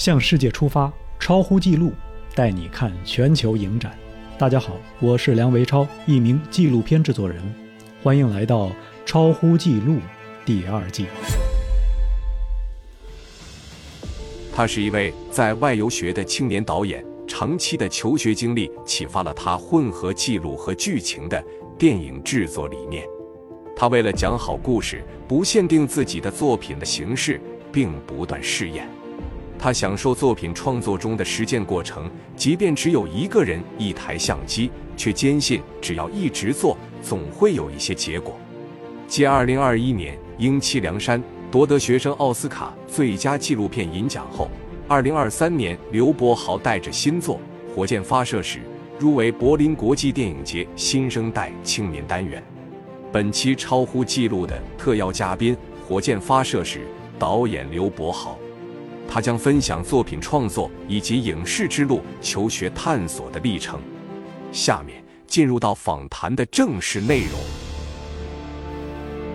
[0.00, 1.92] 向世界出发，超乎纪录，
[2.34, 3.94] 带你看全球影展。
[4.38, 7.38] 大家好，我是梁维超，一名纪录片制作人，
[8.02, 8.68] 欢迎来到
[9.04, 9.96] 《超乎纪录》
[10.42, 11.04] 第二季。
[14.54, 21.44] 他是一位在外游学的青年导演，长期的求学经历启发了他混合记录和剧情的
[21.78, 23.04] 电影制作理念。
[23.76, 27.38] 他为了讲好故事，不限定自己的作品的形式，
[27.70, 28.88] 并不断试验。
[29.60, 38.34] 他享受作品创作中的实践过程，即便只有一个人、一台相机，却坚信只要一直做，总会有一些结果。
[39.06, 41.20] 继2021年《英妻梁山》
[41.50, 44.48] 夺得学生奥斯卡最佳纪录片银奖后
[44.88, 47.38] ，2023年刘柏豪带着新作
[47.76, 48.58] 《火箭发射时》
[48.98, 52.42] 入围柏林国际电影节新生代青年单元。
[53.12, 55.54] 本期超乎纪录的特邀嘉宾，
[55.86, 56.78] 《火箭发射时》
[57.18, 58.38] 导演刘柏豪。
[59.10, 63.80] 他将分享作品创作以及影视之路求学探索的历程。
[64.52, 67.40] 下面进入到访谈的正式内容。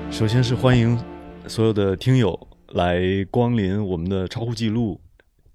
[0.10, 0.98] 首先是欢迎
[1.46, 5.02] 所有的听友来光临我们的超乎记录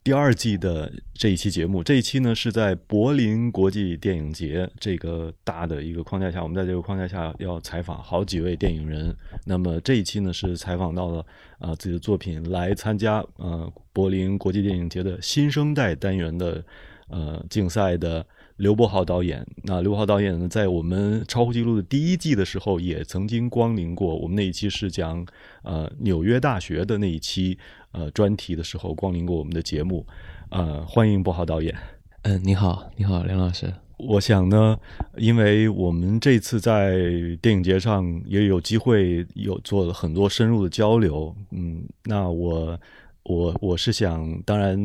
[0.02, 1.82] 第二季的这一期节目。
[1.84, 9.14] 这一期呢是在柏林国际电影节这个大的一个框架下，我们在这个框架下要采访好几位电影人。
[9.44, 11.24] 那么这一期呢是采访到了
[11.58, 16.64] 啊自己的作品来参加呃柏林国际电影节的新生代单元的
[17.08, 18.24] 呃竞赛的
[18.56, 19.46] 刘柏豪导演。
[19.64, 24.16] 那刘柏豪导演呢，在我们超乎记录的第一季的时候，也曾经光临过。
[24.16, 25.26] 我们那一期是讲
[25.62, 27.58] 呃纽约大学的那一期
[27.92, 30.06] 呃专题的时候，光临过我们的节目。
[30.50, 31.74] 呃，欢迎柏豪导演。
[32.22, 33.72] 嗯，你好，你好，梁老师。
[33.96, 34.78] 我想呢，
[35.16, 36.98] 因为我们这次在
[37.40, 42.78] 电影节上也有机会有做了很多深入的交流，嗯，那我
[43.22, 44.76] 我我是想，当然，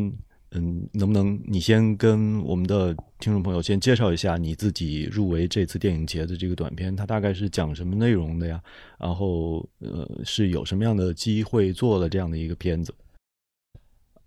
[0.51, 8.61] 嗯，能不能你先跟我们的听众朋友先介绍一下你自己入围这次电影节的这个短片，它大概是讲什么内容的呀？
[8.99, 12.93] 然后，呃，是有什么样的机会做了这样的一个片子？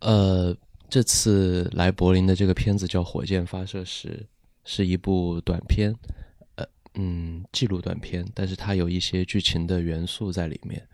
[0.01, 0.57] 呃，
[0.89, 4.09] 这次来柏林的这个片子叫《火箭发射时》。
[4.71, 5.97] 是一部短片，
[6.57, 6.67] 呃，
[6.97, 10.87] 嗯，记录短片，但是它有一些剧情的元素在里面。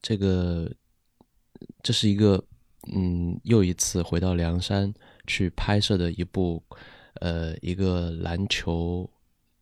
[0.00, 0.70] 这个，
[1.82, 2.42] 这是一个，
[2.94, 4.92] 嗯，又一次回到梁山
[5.26, 6.62] 去拍摄的一部，
[7.20, 9.08] 呃，一个篮球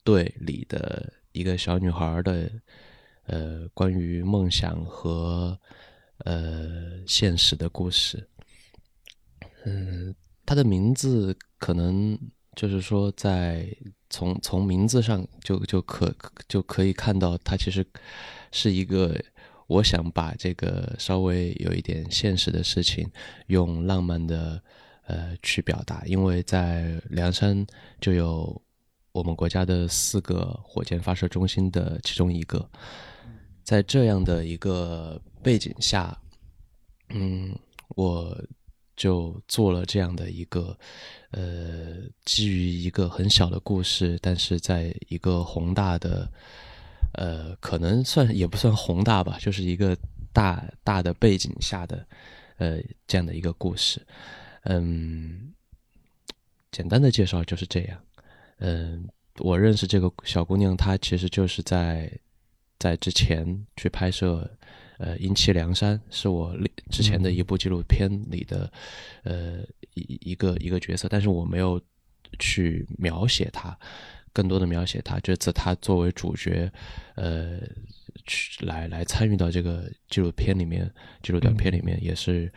[0.04, 2.50] 队里的一个小女孩的，
[3.26, 5.58] 呃，关于梦想和
[6.24, 8.28] 呃现实的故事。
[9.64, 12.18] 嗯，她的名字可能。
[12.56, 13.72] 就是说，在
[14.10, 16.12] 从从名字上就就可
[16.48, 17.86] 就可以看到，它其实
[18.50, 19.16] 是一个
[19.68, 23.08] 我想把这个稍微有一点现实的事情，
[23.46, 24.60] 用浪漫的
[25.06, 26.02] 呃去表达。
[26.04, 27.64] 因为在凉山
[28.00, 28.60] 就有
[29.12, 32.68] 我们国家的四个火箭发射中心的其中一个，
[33.62, 36.20] 在这样的一个背景下，
[37.10, 37.56] 嗯，
[37.90, 38.36] 我。
[38.98, 40.76] 就做了这样的一个，
[41.30, 46.28] 呃，基于一个很小的故事，但是在一个宏大的，
[47.18, 49.96] 呃，可能算也不算宏大吧，就是一个
[50.32, 52.06] 大大的背景下的，
[52.58, 54.00] 呃，这样的一个故事。
[54.62, 55.52] 嗯，
[56.70, 58.00] 简单的介绍就是这样。
[58.58, 59.08] 嗯，
[59.38, 62.08] 我认识这个小姑娘，她其实就是在
[62.78, 64.48] 在之前去拍摄。
[65.00, 66.52] 呃，阴气梁山是我
[66.90, 68.68] 之前的一部纪录片里的，
[69.22, 69.60] 呃，
[69.94, 71.80] 一一个一个角色，但是我没有
[72.40, 73.78] 去描写他，
[74.38, 75.18] 更多的描写他。
[75.18, 76.70] 这次他作为主角，
[77.16, 77.58] 呃，
[78.24, 80.88] 去来来参与到这个纪录片里面，
[81.24, 82.48] 纪录短片里面，也是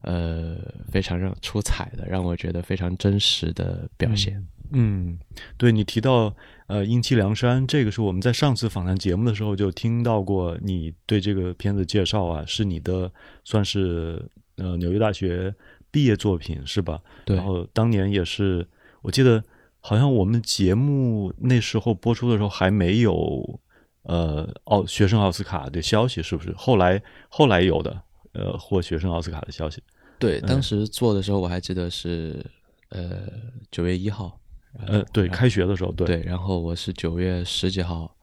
[0.00, 0.58] 呃
[0.90, 4.44] 非常让出彩的，让我觉得非常真实的表现。
[4.72, 5.16] 嗯，
[5.56, 6.34] 对你提到
[6.66, 13.12] 呃阴气梁山，这个是我们在上次访谈节目的时候就听到过你对这个片子介绍啊，是你的
[13.44, 15.54] 算是呃纽约大学
[15.92, 17.00] 毕业作品是吧？
[17.24, 17.36] 对。
[17.36, 18.66] 然后当年也是，
[19.02, 19.44] 我记得
[19.82, 23.60] 好像我们节目那时候播出的时候还没有
[24.04, 26.54] 呃奥学生奥斯卡的消息，是不是？
[26.56, 28.00] 后来后来有的
[28.32, 29.82] 呃获学生奥斯卡的消息。
[30.18, 32.46] 对，当时做的时候我还记得是
[32.90, 33.28] 呃
[33.70, 34.38] 九月一号。
[34.86, 38.16] 呃，对，开学的时候，对对，然后我是九月十几号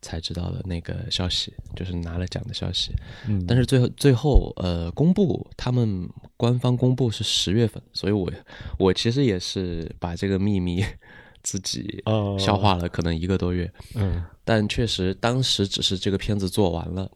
[0.00, 2.92] 才知道的那个消息，就是拿了奖的消息。
[3.26, 8.30] 嗯，但是最后最后呃公布，他们官方公布是十月份，所以我
[8.78, 10.84] 我其实也是把这个秘密
[11.42, 12.02] 自己
[12.38, 13.72] 消化了，可能一个多月。
[13.94, 17.10] 嗯，但确实当时只是这个片子做完了，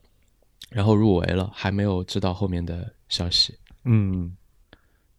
[0.70, 3.54] 然后入围了，还没有知道后面的消息。
[3.84, 4.36] 嗯。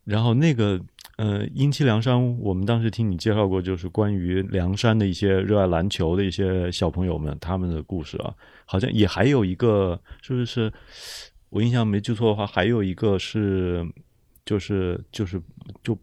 [0.06, 0.77] 然后那个
[1.18, 8.33] 呃，阴栖凉山，我们当时听你介绍过，就是关于凉山的一些热爱篮球的一些小朋友们他们的故事啊，
[8.65, 10.74] 好像也还有一个，是不是？
[11.50, 13.88] 我印象没记错的话，还有一个是，
[14.44, 15.39] 就是就是
[15.83, 15.95] 就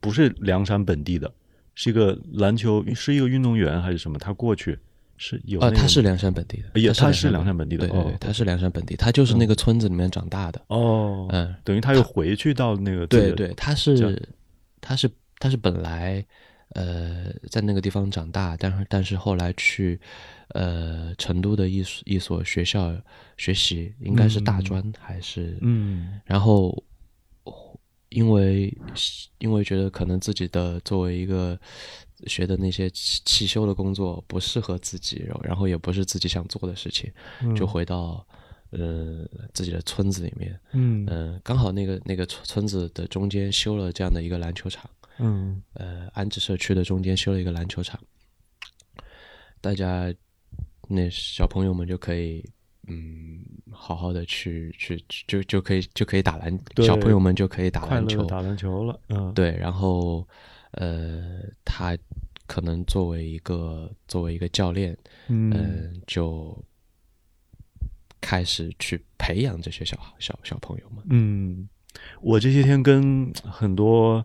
[0.00, 1.30] 不是凉山本地的，
[1.74, 4.18] 是一个篮球，是一个运动员还是什么？
[4.18, 4.78] 他过去
[5.18, 10.58] 是有啊，那个他是凉山本地的，也他他是凉山本地的哦对他是凉山本地，他就是那个村子里面长大的。
[10.68, 14.18] 哦，嗯，等于他又回去到那个对对，他是
[14.84, 16.24] 他是他是本来
[16.74, 19.98] 呃在那个地方长大，但是但是后来去
[20.48, 22.94] 呃成都的一所一所学校
[23.38, 26.20] 学习，应该是大嗯专还是嗯。
[26.26, 26.84] 然后
[28.10, 28.76] 因为
[29.38, 31.58] 因为觉得可能自己的作为一个
[32.26, 37.12] 学的那些汽汽修的工作不适合自己，然后然后也不是自己想做的事情，
[37.56, 38.24] 就回到
[38.74, 41.06] 呃自己的村子里面，嗯。
[41.08, 45.62] 嗯、刚好那个那个村村子的中间修了这样的一个篮球场，嗯。
[45.74, 47.98] 呃，安置社区的中间修了一个篮球场，
[49.60, 50.12] 大家
[50.88, 52.44] 那小朋友们就可以，
[52.86, 60.26] 嗯，好好的去去就就可以就可以打篮，小朋友们就可以打篮球，打篮球了，嗯，对，然后
[60.72, 61.96] 呃，他
[62.46, 64.96] 可能作为一个作为一个教练，
[65.28, 65.50] 嗯。
[65.52, 66.62] 嗯、就
[68.24, 71.04] 开始去培养这些小小小朋友们。
[71.10, 71.68] 嗯，
[72.22, 74.24] 我这些天跟很多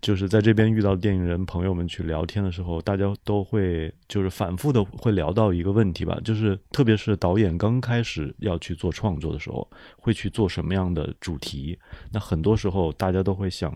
[0.00, 11.78] 就是在这边遇到电影人朋友们去聊天的时候，大家都会就是反复的会聊到一个问题吧，就是特别是导演刚开始要去做创作的时候，会去做什么样的主题？
[12.12, 13.72] 那很多时候大家都会想。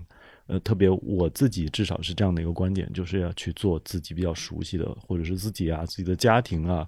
[0.47, 6.85] 呃，特别我自己至少是这样的一个观点，就是要去做自己比较熟悉的，或者是自己啊、自己的家庭啊，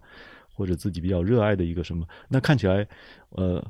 [0.63, 2.07] 或者自己比较热爱的一个什么。
[2.29, 2.87] 那看起来，
[3.31, 3.61] 呃，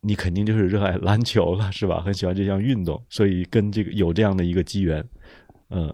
[0.00, 2.00] 你肯定就是热爱篮球了，是吧？
[2.00, 5.04] 很喜欢这项运动，所以跟这个有这样的一个机缘，
[5.68, 5.92] 嗯、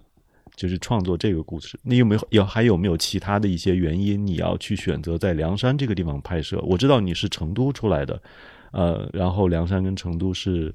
[0.55, 1.77] 就是创作这个故事。
[1.83, 6.57] 你有没有有还有没有其他的一些原因，你要去选择在凉山这个地方拍摄？
[6.61, 8.21] 我知道你是成都出来的，
[8.71, 10.73] 呃，然后凉山跟成都是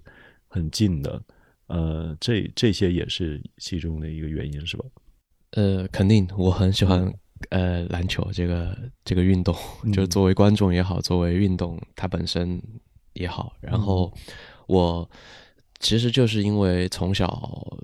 [0.49, 1.23] 很近的，
[1.69, 4.85] 呃，这这些也是其中的一个原因，是吧？
[5.53, 7.13] 呃，肯定我很喜欢
[7.51, 9.55] 呃篮球这个这个运动，
[9.93, 12.61] 就是嗯作为观众也好，作为运动它本身
[13.15, 13.55] 也好。
[13.61, 14.13] 然后
[14.67, 15.09] 我
[15.81, 17.29] 其实就是因为从小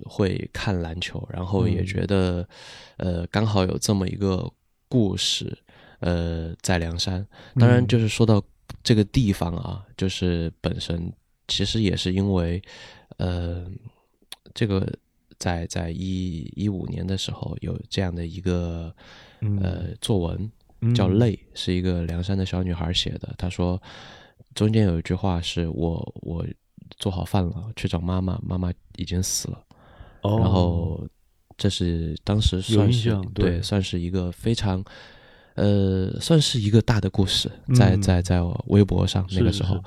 [0.04, 2.48] 会看篮球，然后也嗯觉得
[2.96, 4.50] 呃刚好有这么一个
[4.88, 5.56] 故事，
[6.00, 7.26] 呃，在梁山。
[7.56, 8.42] 当然，嗯就是说到
[8.82, 11.12] 这个地方啊，就是本身
[11.48, 12.62] 其实也是因为
[13.18, 13.66] 呃
[14.54, 14.86] 这个。
[15.40, 18.94] 在在一一五年的时候，有这样的一个
[19.60, 20.48] 呃作文，
[20.94, 23.34] 叫《嗯泪》，是一个凉山的小女孩写的。
[23.36, 23.82] 她说，
[24.54, 26.46] 中间有一句话是我我
[26.98, 29.64] 做好饭了，去找妈妈，妈妈已经死了。
[30.22, 31.08] 哦，然后
[31.56, 33.62] 这是当时算是对。
[33.62, 34.84] 算是一个非常
[35.54, 38.02] 呃，算是一个大的故事，在嗯。
[38.02, 39.86] 在在我微博上那个时候，是是。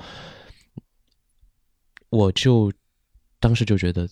[2.10, 2.72] 我就
[3.40, 4.08] 当时就觉得，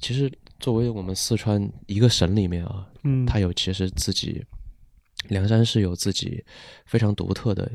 [0.00, 4.44] 其实作为我们四川一个省里面啊，嗯，它有其实自己
[5.28, 6.44] 凉山是有自己
[6.86, 7.70] 非常独特的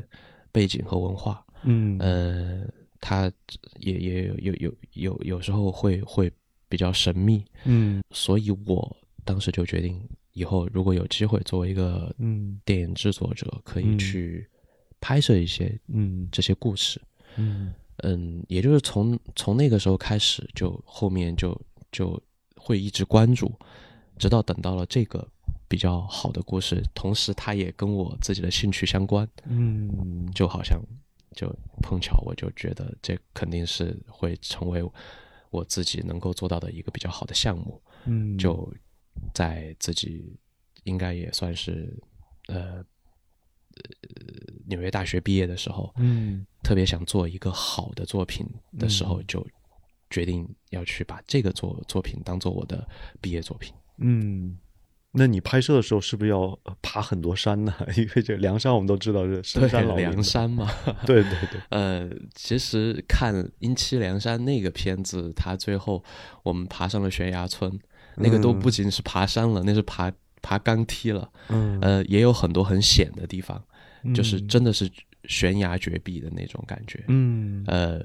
[0.52, 1.98] 背景和文化，嗯。
[1.98, 2.66] 呃，
[3.00, 3.30] 它
[3.78, 6.30] 也也有有有有有时候会会
[6.68, 8.02] 比较神秘，嗯。
[8.10, 10.00] 所以我当时就决定，
[10.32, 12.60] 以后如果有机会，作为一个嗯。
[12.64, 13.98] 电影制作者，可以嗯。
[13.98, 14.48] 去
[15.00, 16.28] 拍摄一些嗯。
[16.30, 17.00] 这些故事。
[17.36, 17.72] 嗯。
[17.98, 21.58] 嗯，也就是从从那个时候开始，就后面就
[21.92, 22.20] 就
[22.64, 23.52] 会一直关注，
[24.16, 25.28] 直到等到了这个
[25.68, 30.80] 比较好的故事，同时它也跟我自己的兴趣相关，嗯就好像
[31.36, 34.82] 就碰巧，我就觉得这肯定是会成为
[35.50, 37.82] 我自己能够做到的一个比较好的项目。
[38.06, 38.72] 嗯，就
[39.34, 40.34] 在自己
[40.84, 41.94] 应该也算是
[42.48, 43.82] 呃呃
[44.66, 48.46] 纽约大学毕业的时候，嗯特别想做一个好的作品
[48.78, 49.46] 的时候，嗯就
[50.14, 52.86] 决定要去把这个作作品当做我的
[53.20, 53.74] 毕业作品。
[53.98, 54.58] 嗯。
[55.16, 57.72] 那你拍摄的时候是不是要呃爬很多山呢？
[57.96, 60.68] 因为这梁山我们都知道是深山老林的凉山嘛，
[61.06, 66.02] 对 对对， 呃，其实看《阴七梁山》那个片子，它最后
[66.42, 67.78] 我们爬上了悬崖村，
[68.16, 71.30] 那个都不仅是爬山了，那是爬爬钢梯了。
[71.48, 73.62] 嗯呃，也有很多很险的地方，
[74.12, 74.90] 就是嗯真的是
[75.28, 77.04] 悬崖绝壁的那种感觉。
[77.08, 77.64] 嗯。
[77.66, 78.00] 呃，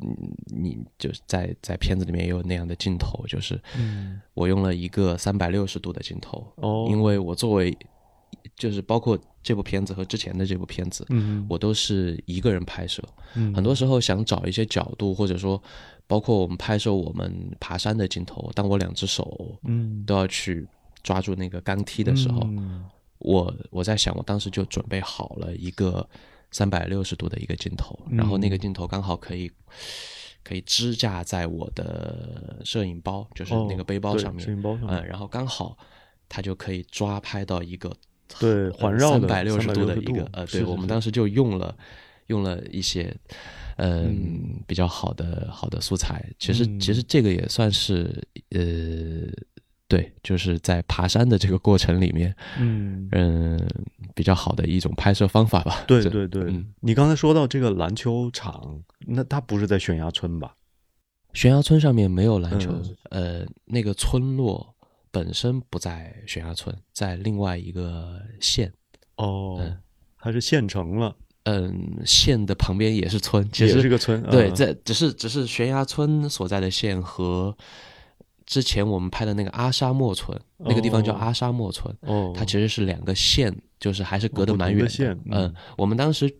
[0.00, 4.20] 你你就是在在片子里面也有那样的镜头，就是嗯。
[4.34, 7.76] 我用了一个三百六十度的镜头，哦，因为我作为
[8.56, 13.02] 就是包括这部片子和之前的这部片子，嗯我都是一个人拍摄，
[13.34, 13.54] 嗯。
[13.54, 15.62] 很多时候想找一些角度，或者说
[16.06, 20.04] 包括我们拍摄我们爬山的镜头，当我两只手嗯。
[20.04, 20.66] 都要去
[21.02, 22.84] 抓住那个钢梯的时候，嗯。
[23.18, 26.06] 我我在想，我当时就准备好了一个
[26.54, 29.50] 三百六十度的一个镜头，然后那个镜头刚好可以
[30.44, 34.86] 可以支架在我的摄影包，就是那个背包上面，摄影包上。
[34.86, 35.00] 面。
[35.00, 35.76] 嗯，然后刚好
[36.28, 37.92] 它就可以抓拍到一个
[38.38, 41.76] 对环绕的三百六十度的一个呃，对我们当时就用了
[42.28, 43.12] 用了一些
[43.78, 49.28] 嗯比较好的好的素材，其实嗯其实这个也算是呃。
[49.94, 53.68] 对，就是在爬山的这个过程里面，嗯嗯，
[54.14, 55.84] 比较好的一种拍摄方法吧。
[55.86, 60.54] 对对对，嗯你刚才说到这个篮球场，那它不是在悬崖村吧？
[61.32, 64.74] 悬崖村上面没有篮球，嗯呃，那个村落
[65.12, 68.72] 本身不在悬崖村，在另外一个县。
[69.16, 69.78] 哦，嗯
[70.18, 74.22] 它是县城了，嗯，县的旁边也是村，其也实是个村。
[74.24, 77.56] 对，嗯在只是只是悬崖村所在的县和
[78.46, 85.44] 之前我们拍的那个阿沙莫村，那个地方叫哦阿沙莫村，哦，它其实是两个县，就是还是隔得蛮远同的县嗯。
[85.44, 86.32] 嗯，我们当时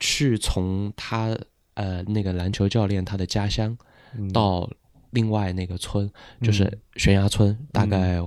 [0.00, 1.36] 去从他
[1.74, 3.76] 呃那个篮球教练他的家乡
[4.16, 4.32] 嗯。
[4.32, 4.68] 到
[5.10, 8.18] 另外那个村，就是悬崖村，大概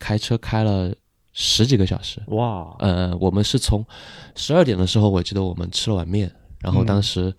[0.00, 0.92] 开车开了
[1.32, 2.20] 十几个小时。
[2.26, 3.86] 哇，呃，我们是从
[4.34, 6.28] 十二点的时候，我记得我们吃了碗面，
[6.60, 7.32] 然后当时、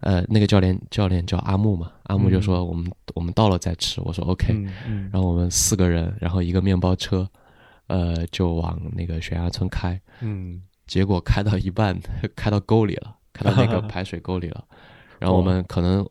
[0.00, 4.72] 呃那个教练教练叫阿木嘛，阿木就说我们、我们到了再吃，我说 OK，、嗯。
[4.86, 7.28] 嗯然后我们四个人，然后一个面包车，
[7.88, 10.62] 呃就往那个悬崖村开，嗯。
[10.86, 11.98] 结果开到一半，
[12.34, 14.64] 开到沟里了，开到那个排水沟里了，
[15.20, 16.06] 然后我们可能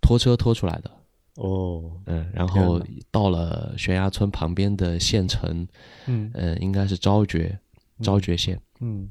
[0.00, 0.90] 拖车拖出来的，
[1.36, 2.78] 哦，嗯，然后
[3.10, 5.66] 到了悬崖村旁边的县城，
[6.06, 6.30] 嗯。
[6.34, 7.58] 呃，应该是昭觉，
[8.02, 9.10] 昭觉县，嗯。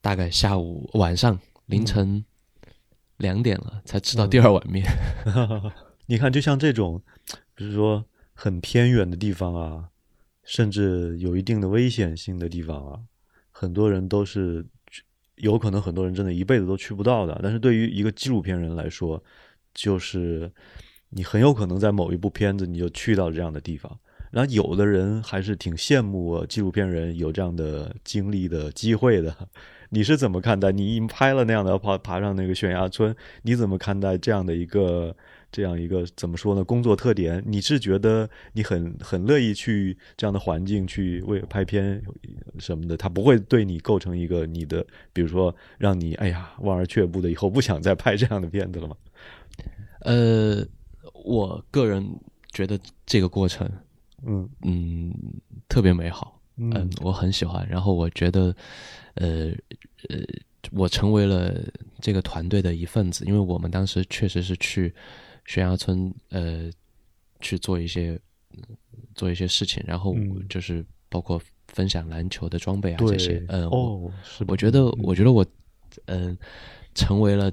[0.00, 2.24] 大概下午晚上凌晨
[3.18, 4.84] 两点了才吃嗯到第二碗面，
[6.06, 7.02] 你看，就像这种，
[7.54, 8.04] 比如说
[8.34, 9.88] 很偏远的地方啊，
[10.44, 13.00] 甚至有一定的危险性的地方啊，
[13.50, 14.64] 很多人都是
[15.36, 17.38] 有可能很多人真的一辈子都去不到的。
[17.42, 19.22] 但是对于一个纪录片人来说，
[19.74, 20.52] 就是
[21.10, 23.98] 你很有可能在某一部片子你就去到这样的地方。
[24.30, 29.34] 然后有的人还是挺羡慕纪录片人有这样的经历的机会的。
[29.90, 30.72] 你是怎么看待？
[30.72, 35.14] 你拍了那样的爬爬上那个悬崖村，你怎么看待这样的一个
[35.50, 36.64] 这样一个怎么说呢？
[36.64, 37.42] 工作特点？
[37.46, 42.02] 你是觉得你很很乐意去这样的环境去为拍片
[42.58, 42.96] 什么的？
[42.96, 48.96] 它不会对你构成一个你的，比如说让你哎呀望而却步的，以后不想再拍这样的片子了吗？
[50.00, 50.64] 呃，
[51.24, 52.04] 我个人
[52.52, 53.68] 觉得这个过程，
[54.24, 55.12] 嗯嗯，
[55.68, 57.66] 特别美好，嗯嗯，我很喜欢。
[57.68, 58.54] 然后我觉得，
[59.14, 59.52] 呃
[60.08, 60.18] 呃，
[60.72, 61.54] 我成为了
[62.00, 64.94] 这个团队的一份子，因为我们当时确实是去
[65.44, 66.70] 悬崖村，呃，
[67.40, 68.18] 去做一些
[69.14, 75.44] 做一些事情，然后嗯就是包括分享篮球的装备啊这些对，，嗯，我哦，是我觉得，我觉得我，
[76.06, 76.36] 嗯、
[76.94, 77.52] 成为了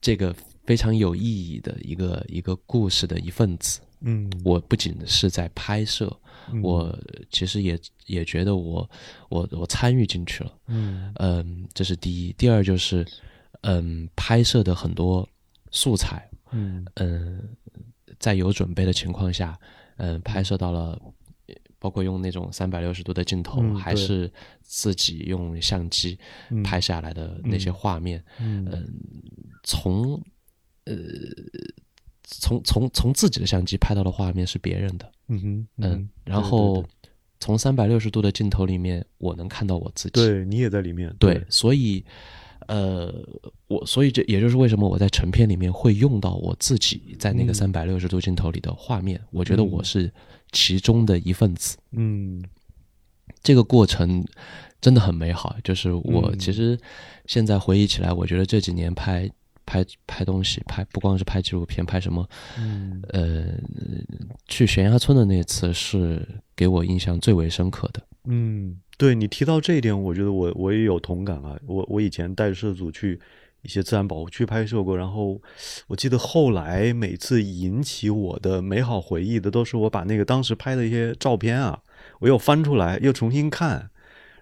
[0.00, 3.80] 这个非常有意义的一个一个故事的一份子。
[4.00, 6.14] 嗯，我不仅是在拍摄，
[6.52, 6.60] 嗯。
[6.62, 6.96] 我
[7.30, 8.88] 其实也也觉得我
[9.28, 10.58] 我我参与进去了。
[10.66, 11.12] 嗯。
[11.16, 12.32] 嗯，这是第一。
[12.34, 13.06] 第二就是，
[13.62, 15.28] 嗯，拍摄的很多
[15.70, 16.86] 素材，嗯。
[16.94, 17.42] 嗯，
[18.18, 19.58] 在有准备的情况下，
[19.96, 21.00] 嗯，拍摄到了，
[21.78, 24.30] 包括用那种三百六十度的镜头，嗯还是
[24.62, 26.18] 自己用相机
[26.50, 26.62] 嗯。
[26.62, 28.68] 拍下来的那些画面，嗯。
[28.70, 28.88] 嗯，
[29.64, 30.22] 从
[30.84, 30.94] 呃
[32.26, 37.10] 从从从自己的相机拍到的画面是别人的，嗯哼嗯，然对后对。
[37.38, 42.02] 从三百六十度的镜头里面，我能看到我自己，对你也在里面，对，所以，
[42.66, 43.14] 呃，
[43.68, 47.54] 我所以这也就是为什么我在成片里面会用到我自己在那个嗯。
[47.54, 49.70] 三百六十度镜头里的画面，我觉得嗯。
[49.70, 50.10] 我是
[50.50, 51.76] 其中的一份子。
[51.92, 52.42] 嗯。
[53.42, 54.24] 这个过程
[54.80, 56.38] 真的很美好，就是我嗯。
[56.38, 56.76] 其实
[57.26, 59.30] 现在回忆起来，我觉得这几年拍
[59.66, 62.26] 拍拍东西，拍不光是拍纪录片，拍什么，
[62.58, 63.46] 嗯呃，
[64.46, 68.00] 去悬崖村的那次是给我印象最为深刻的。
[68.28, 71.58] 嗯，对你提到这一点，我觉得我我也有同感啊。
[71.66, 73.20] 我我以前带摄组去
[73.62, 75.40] 一些自然保护区拍摄过，然后
[75.88, 81.80] 我记得后来每次引起我的美好回忆的，都是我把那个当时拍的一些照片啊，
[82.20, 83.90] 我又翻出来又重新看，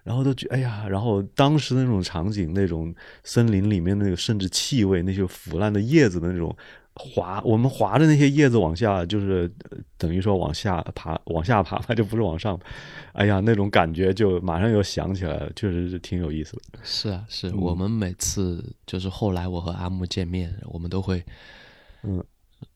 [0.05, 2.95] 然后都觉哎呀，然后当时那种场景，那种
[3.25, 6.55] 森林里面那个甚至气味，那些腐烂的叶子的那种。
[6.97, 12.57] 滑，我们滑着那些叶子往下，就是呃等于说往下爬，往下爬吧，就不是往上。
[13.11, 16.79] 哎呀，那种感觉就马上又想起来了，确实是挺有意思的。
[16.83, 21.21] 是啊，是嗯我们每次就是后来我和阿木见面，我们都会，
[22.03, 22.23] 嗯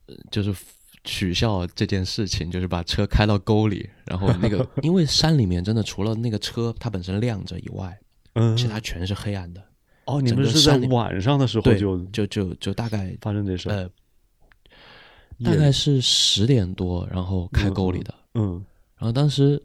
[0.08, 0.54] 呃就是
[1.04, 7.98] 取笑这件事情，就是把车开到沟里，然后那个 因为山里面真的除了那个车它本身亮着以外，
[8.34, 9.64] 嗯，其他全是黑暗的。
[10.06, 13.74] 哦，你们是在晚上的时候对，就就就就大概发生这事儿？
[13.74, 13.90] 呃，
[15.46, 18.14] 大概是十点多，然后开沟里的。
[18.34, 18.64] 嗯
[18.98, 19.62] 然后当时，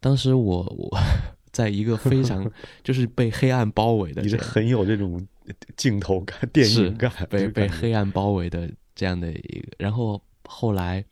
[0.00, 0.98] 当时我我
[1.52, 2.50] 在一个非常
[2.82, 5.24] 就是被黑暗包围的你这样，这很有这种
[5.76, 9.68] 镜头感、电是影感，被被黑暗包围的这样的一个。
[9.78, 10.20] 然后
[10.52, 11.04] 后来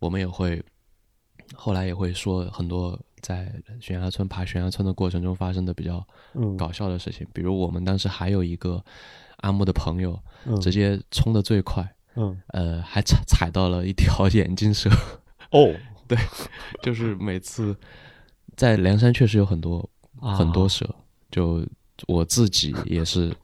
[0.00, 0.62] 我们也会，
[1.54, 6.04] 后来也会说很多在悬崖村爬悬崖村的过程中发生的比较
[6.34, 6.56] 嗯。
[6.56, 8.84] 搞笑的事情，比如我们当时还有一个
[9.38, 14.90] 阿木的朋友，嗯直接冲的最快，嗯呃，还踩踩到了一条 眼镜蛇。
[15.52, 15.72] 哦。
[16.08, 16.16] 对
[16.82, 17.76] 就是每次
[18.56, 19.88] 在梁山确实有很多
[20.20, 20.34] 啊。
[20.36, 20.88] 很多蛇，
[21.32, 21.66] 就
[22.06, 23.34] 我自己也是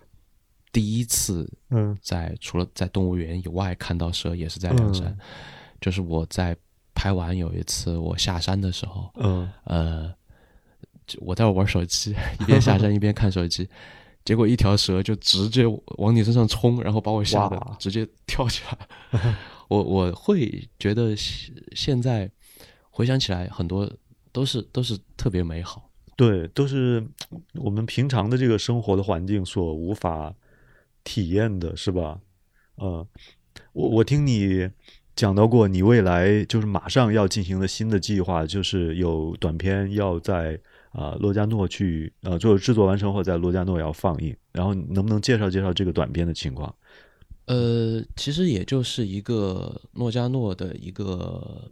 [0.73, 5.07] 第一次嗯在除了在动物园以外看到蛇，也是在梁山。
[5.07, 5.19] 嗯
[5.81, 6.57] 就是我在
[6.95, 10.14] 拍完有一次我下山的时候，嗯呃，
[11.09, 13.69] 就我在玩手机， 一边下山一边看手机，
[14.25, 15.64] 结果一条蛇就直接
[15.99, 18.79] 往你身上冲，然后把我吓得直接跳起来。
[19.67, 22.31] 我我会觉得现现在
[22.88, 23.91] 回想起来，很多
[24.31, 25.91] 都是都是特别美好。
[26.14, 27.05] 对，都是
[27.55, 30.33] 我们平常的这个生活的环境所无法
[31.04, 32.21] 体验的，是吧？
[32.76, 33.06] 嗯，
[33.73, 34.68] 我我听你
[35.14, 40.59] 讲到过，你未来就是马上要进行的新的计划，就是有短片要在
[40.90, 46.75] 啊、洛迦诺去呃，就是制作完成后在洛迦诺要放映，然后能不能介绍介绍这个短片的情况？
[47.47, 51.71] 呃，其实也就是一个诺加诺的一个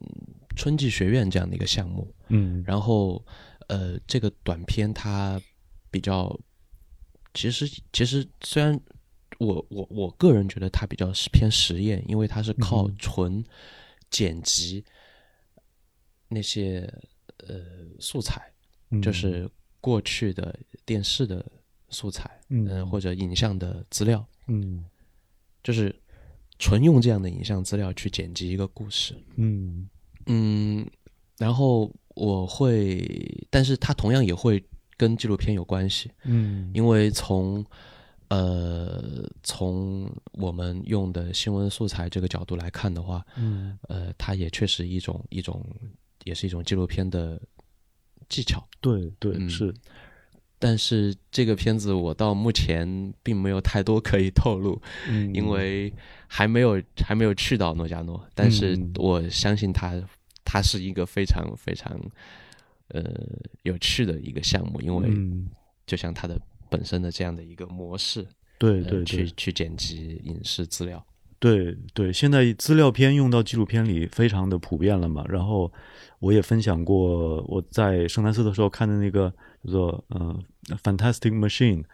[0.00, 2.12] 嗯春季学院这样的一个项目。
[2.28, 3.24] 嗯然后
[3.68, 5.40] 呃，这个短片它
[5.90, 6.38] 比较，
[7.34, 8.80] 其实其实虽然
[9.38, 12.96] 我我我个人觉得它比较是偏实验，因为它是靠嗯。
[12.98, 13.44] 纯
[14.10, 14.84] 剪辑
[16.28, 16.88] 那些
[17.38, 17.60] 呃
[17.98, 18.50] 素材，
[18.90, 19.02] 嗯。
[19.02, 20.56] 就是过去的
[20.86, 21.44] 电视的
[21.88, 22.66] 素材，嗯。
[22.68, 24.84] 呃或者影像的资料，嗯。
[25.62, 25.94] 就是
[26.58, 29.20] 纯用这样的影像资料去剪辑一个故事。
[29.34, 29.88] 嗯。
[30.26, 30.88] 嗯，
[31.36, 34.64] 然后我会，但是它同样也会
[34.96, 36.70] 跟纪录片有关系，嗯。
[36.74, 37.64] 因为从
[38.28, 43.78] 呃从我们用的新闻素材这个角度来看的话，嗯。
[43.88, 45.64] 呃，它也确实一种一种
[46.24, 47.40] 也是一种纪录片的
[48.28, 48.66] 技巧。
[48.80, 49.74] 对对嗯是。
[50.58, 55.34] 但是这个片子我到目前并没有太多可以透露，嗯。
[55.34, 55.92] 因为
[56.26, 58.92] 还没有还没有去到诺加诺，但是嗯。
[58.96, 60.02] 我相信它
[60.44, 62.00] 它是一个非常非常
[62.88, 63.02] 呃
[63.62, 65.48] 有趣的一个项目，因为嗯
[65.86, 68.26] 就像它的本身的这样的一个模式，呃、
[68.58, 71.04] 对对对去去剪辑影视资料，
[71.38, 75.24] 对对，现在资料片用到纪录片里非常的普遍了嘛。
[75.28, 75.70] 然后
[76.20, 79.30] 我也分享过我在圣丹斯的时候看的那个
[79.64, 81.84] 叫做嗯、呃 Fantastic Machine，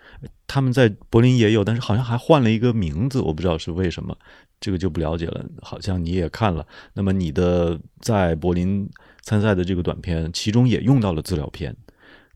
[0.47, 4.17] 他们在柏林也有，但是好像还换了一个名字，我不知道是为什么，
[4.61, 5.45] 这个就不了解了。
[5.63, 8.89] 好像你也看了，那么你的在柏林
[9.31, 11.77] 参赛的这个短片，其中也用到了资料片，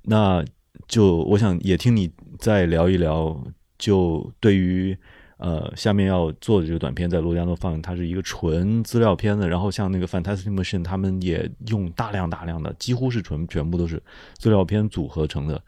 [0.02, 0.44] 那
[0.86, 3.44] 就我想也听你再聊一聊，
[3.76, 4.96] 就对于。
[5.36, 9.48] 呃，下面要做的这个短片在罗加诺放映，它是一个纯资料片的。
[9.48, 14.00] 然后像那个 Fantastic Machine，他们也用大量大量的，几乎是纯全部都是
[14.38, 15.60] 资料片组合成的。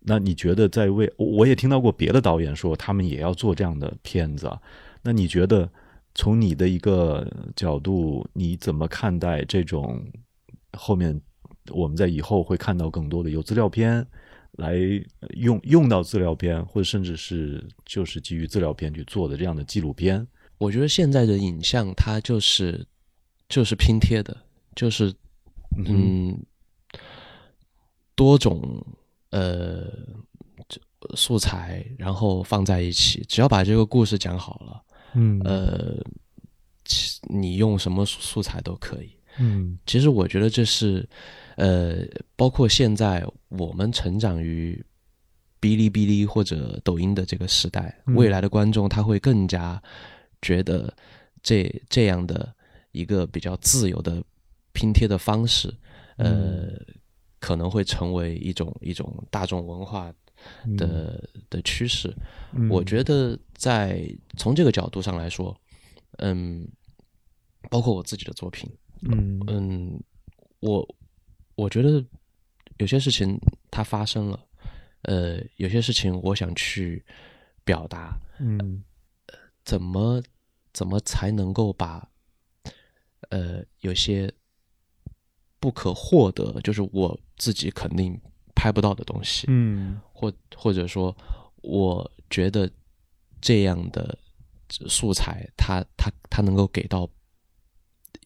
[0.00, 4.58] 那你觉得在为我也听到过别的导演说他们也要做这样的片子啊？
[5.02, 5.70] 那你觉得
[6.14, 10.02] 从你的一个角度，你怎么看待这种
[10.72, 11.20] 后面
[11.70, 14.06] 我们在以后会看到更多的有资料片？
[14.54, 14.74] 来
[15.36, 20.26] 用用到资料片，或者甚至是就是基于资料片去做的这样的纪录片，
[20.58, 22.84] 我觉得现在的影像它就是
[23.48, 24.36] 就是拼贴的，
[24.74, 25.14] 就是
[25.86, 26.36] 嗯
[28.16, 28.84] 多种
[29.30, 29.86] 呃
[31.14, 34.82] 素材，然后放在一起，只要把这个故事讲好了，
[35.14, 36.04] 嗯呃，
[36.84, 39.16] 其你用什么素素材都可以。
[39.38, 39.78] 嗯。
[39.86, 41.08] 其实我觉得这是，
[41.56, 42.04] 呃，
[42.36, 44.84] 包括现在我们成长于
[45.60, 48.14] 哔哩哔哩或者抖音的这个时代，嗯。
[48.14, 49.82] 未来的观众他会更加
[50.42, 50.92] 觉得
[51.42, 52.54] 这这样的
[52.92, 54.22] 一个比较自由的
[54.72, 55.72] 拼贴的方式，
[56.16, 56.72] 呃，
[57.38, 60.12] 可能会成为一种一种大众文化
[60.76, 62.14] 的、的趋势。
[62.52, 62.68] 嗯。
[62.68, 65.54] 我觉得在从这个角度上来说，
[66.18, 66.66] 嗯，
[67.68, 68.70] 包括我自己的作品，
[69.02, 69.40] 嗯。
[69.46, 70.02] 嗯，
[70.60, 70.96] 我
[71.54, 72.04] 我觉得
[72.78, 73.38] 有些事情
[73.70, 74.46] 它发生了，
[75.02, 77.04] 呃，有些事情我想去
[77.64, 78.82] 表达，嗯
[79.64, 80.22] 怎么
[80.72, 82.08] 怎么才能够把
[83.28, 84.32] 呃有些
[85.58, 88.18] 不可获得，就是我自己肯定
[88.54, 91.14] 拍不到的东西，嗯或或者说，
[91.62, 92.70] 我觉得
[93.40, 94.18] 这样的
[94.68, 97.08] 素材，它它它能够给到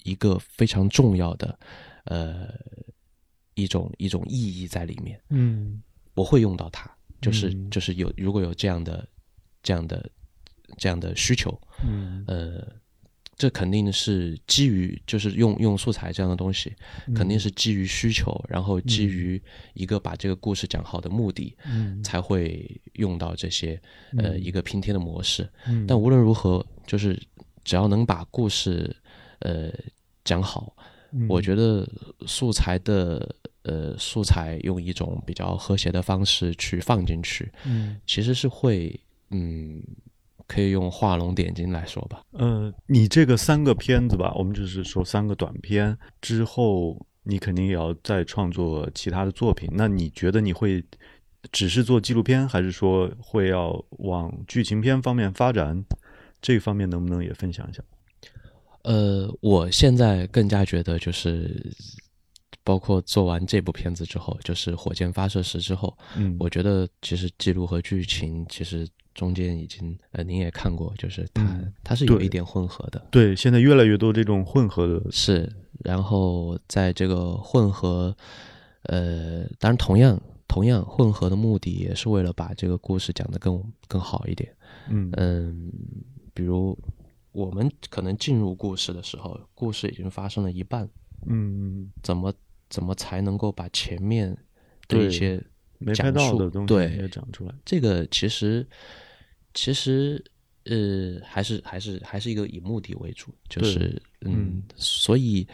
[0.05, 1.59] 一个非常重要的
[2.05, 2.49] 呃
[3.55, 5.83] 一种一种意义在里面，嗯。
[6.15, 6.89] 我会用到它，
[7.21, 7.69] 就是、嗯。
[7.71, 9.05] 就是有如果有这样的
[9.65, 10.09] 这样的
[10.79, 12.25] 这样的需求，嗯。
[12.29, 12.65] 呃，
[13.37, 16.73] 这肯定是基于就是用用素材这样的东西，
[17.17, 22.01] 肯定是基于需求，然后基于一个把这个故事讲好的目的，嗯。
[22.05, 23.81] 才会用到这些
[24.19, 25.49] 呃一个拼贴的模式。
[25.67, 25.85] 嗯。
[25.87, 27.21] 但无论如何，就是
[27.65, 28.95] 只要能把故事
[29.45, 29.73] 呃
[30.25, 30.75] 讲好，
[31.13, 31.89] 嗯我觉得
[32.27, 38.99] 素材的呃素材用一种比较和谐的方式去放进去，嗯其实是会
[39.31, 39.83] 嗯
[40.47, 42.21] 可以用画龙点睛来说吧。
[42.33, 49.69] 呃，你这个三个片子吧，我们就是说三个短片之后，你肯定也要再创作其他的作品。
[49.73, 50.85] 那你觉得你会
[51.51, 55.85] 只是做纪录片，还是说会要往剧情片方面发展？
[56.43, 57.83] 这方面能不能也分享一下？
[58.85, 61.75] 呃，我现在更加觉得就是。
[62.67, 75.47] 包括做完这部片子之后，就是火箭发射时之后，嗯，我觉得其实记录和剧情其实中间已经呃您也看过，就是它、嗯它是有一点混合的，对，现在越来越多这种混合的，是。
[75.85, 78.17] 然后在这个混合，
[78.85, 80.19] 呃，当然同样
[80.49, 84.51] 同样混合的目的也是为了把这个故事讲得更更好一点。
[84.89, 85.71] 嗯嗯，
[86.33, 86.75] 比如
[87.35, 90.89] 我们可能进入故事的时候，故事已经发生了一半，
[91.27, 92.33] 嗯，怎么
[92.71, 94.35] 怎么才能够把前面
[94.87, 95.43] 的一些
[95.79, 97.53] 没拍讲述到的东西对也讲出来。
[97.65, 98.65] 这个其实
[99.53, 100.25] 其实
[100.67, 105.45] 呃还是还是还是一个以目的为主，就是嗯嗯所以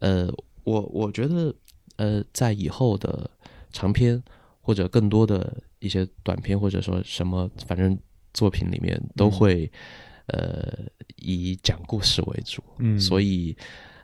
[0.00, 1.52] 呃我我觉得
[1.96, 3.28] 呃在以后的
[3.72, 4.22] 长篇
[4.60, 7.98] 或者更多的一些短篇或者说什么反正
[8.32, 9.72] 作品里面都嗯会、
[10.26, 10.84] 呃
[11.16, 12.98] 以讲故事为主，嗯。
[12.98, 13.56] 所以。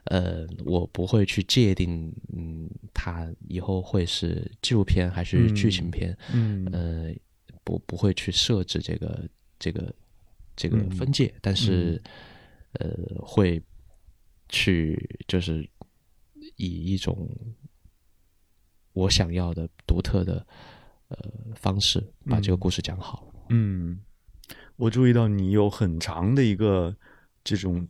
[0.05, 6.67] 呃，我不会去界定，嗯，它以后会是纪录片还是剧情片，嗯。
[6.73, 7.13] 呃，
[7.63, 9.29] 不不会去设置这个
[9.59, 9.93] 这个
[10.55, 10.89] 这个嗯。
[10.89, 12.01] 分界，但是
[12.79, 13.61] 呃，会
[14.49, 15.69] 去就是
[16.55, 17.29] 以一种
[18.93, 20.45] 我想要的独特的
[21.09, 21.17] 呃
[21.55, 23.31] 方式把这个故事讲好。
[23.49, 23.99] 嗯，
[24.81, 26.95] 我注意到你有很长的一个
[27.43, 27.87] 这种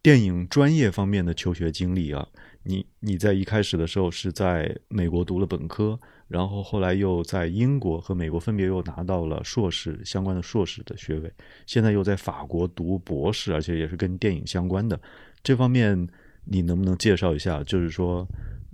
[0.00, 2.24] 电影专业方面的求学经历啊。
[2.62, 11.32] 你你在一开始的时候是在美国读了本科，然后后来又在英国和美国分别又拿到了硕士相关的硕士的学位，
[11.66, 15.00] 现在又在法国读博士，而且也是跟电影相关的。
[15.42, 16.08] 这方面
[16.44, 17.60] 你能不能介绍一下？
[17.64, 18.24] 就是说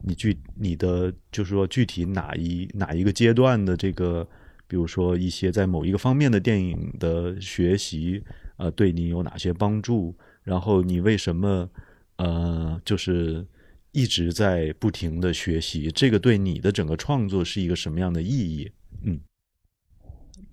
[0.02, 4.28] 你具你的就是说具体哪一哪一个阶段的这个，
[4.66, 8.22] 比如说一些在某一个方面的电影的学习，
[8.56, 10.14] 呃，对你有哪些帮助？
[10.42, 11.68] 然后你为什么
[12.16, 13.46] 呃，就是
[13.92, 15.90] 一直在不停的学习？
[15.90, 18.70] 这个对你的整个创作是一个什么样的意义？
[19.02, 19.20] 嗯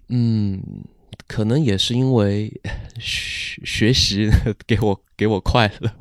[0.10, 0.64] 嗯，
[1.28, 2.62] 可能也是因为
[3.00, 4.30] 学学习
[4.68, 5.92] 给我给我快乐，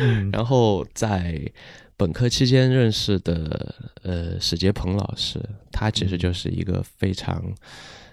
[0.00, 1.52] 嗯然后在
[1.96, 7.42] 本科期间认识的呃史杰鹏老师，他其实就是一个非常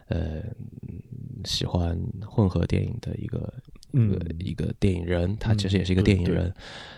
[0.08, 0.44] 呃
[1.46, 3.54] 喜欢混合电影的一个
[3.92, 4.36] 一个、嗯。
[4.40, 6.54] 一个电影人，他其实也是一个电影人，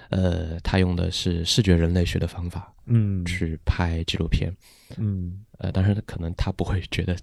[0.09, 3.23] 呃，他用的是视觉人类学的方法嗯。
[3.25, 4.53] 去拍纪录片，
[4.97, 5.43] 嗯。
[5.59, 7.15] 呃，当然可能他不会觉得，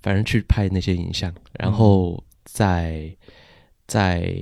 [0.00, 1.72] 反正去拍那些影像，然嗯。
[1.72, 3.16] 后在
[3.86, 4.34] 在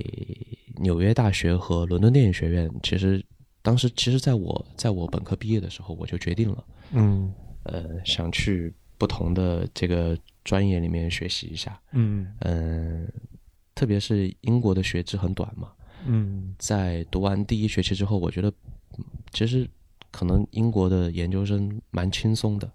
[0.77, 3.23] 纽约大学和伦敦电影学院，其实
[3.61, 7.33] 当时其实在我在我本科毕业的时候，我就决定了，嗯。
[7.63, 12.33] 呃，想去不同的这个专业里面学习一下，嗯。
[12.39, 13.07] 嗯、
[13.75, 15.71] 特别是英国的学制很短嘛，
[16.07, 16.55] 嗯。
[16.57, 18.49] 在读完第一学期之后，我觉得
[18.97, 19.69] 嗯其实
[20.09, 22.71] 可能英国的研究生蛮轻松的，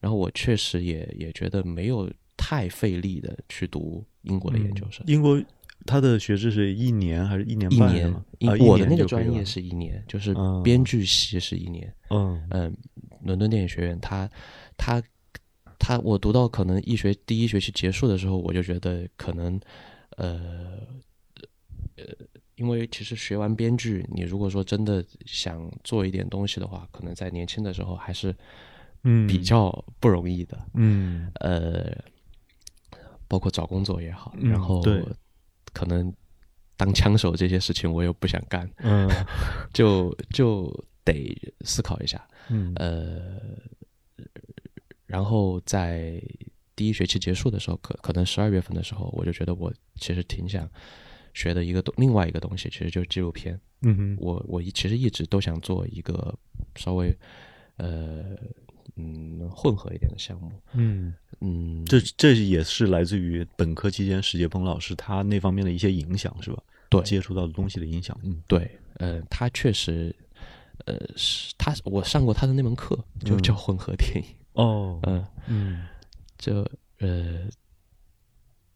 [0.00, 5.06] 然后我确实也也觉得没有太费力的去读英国的研究生。
[5.06, 5.40] 英国
[5.86, 11.92] 他的学制是一年还是一年一年半？，一啊我的那个专业是一年，就是嗯编剧系是一年。
[12.10, 12.76] 嗯嗯，
[13.22, 14.28] 伦敦电影学院，他
[14.76, 15.02] 他
[15.78, 19.60] 他，我读到可能一学第一学期结束的时候，我就觉得可能
[20.16, 20.78] 呃
[21.96, 22.04] 呃，
[22.56, 28.34] 因为其实学完编剧，你如果说真的想做一点东西的话，可能在年轻的时候还是
[29.02, 29.70] 嗯比较
[30.00, 30.58] 不容易的。
[30.74, 31.92] 嗯呃，
[33.28, 35.02] 包括找工作也好，嗯然后对
[35.74, 36.10] 可能
[36.78, 39.06] 当枪手这些事情我又不想干，嗯
[39.74, 40.72] 就就
[41.04, 42.26] 得思考一下。
[42.48, 43.40] 嗯呃，
[45.06, 46.22] 然后在
[46.76, 50.68] 第一学期结束的时候，可可能十二月份的时候，我就觉得我其实挺想
[51.32, 53.60] 学的一个东，另外一个东西，其实就是纪录片。
[53.82, 56.34] 嗯哼我我一其实一直都想做一个
[56.76, 57.14] 稍微
[57.76, 58.36] 呃
[58.96, 60.50] 嗯混合一点的项目。
[60.72, 66.62] 嗯，嗯，这这也是来自于本科期间史杰鹏老师他那方面的一些影响，是吧？
[66.88, 68.18] 对接触到的东西的影响。
[68.22, 70.14] 嗯对，呃，他确实。
[70.86, 74.24] 呃，是他，我上过他的那门课，就嗯叫混合电影。
[74.54, 75.86] 哦嗯，嗯
[76.36, 77.48] 就呃，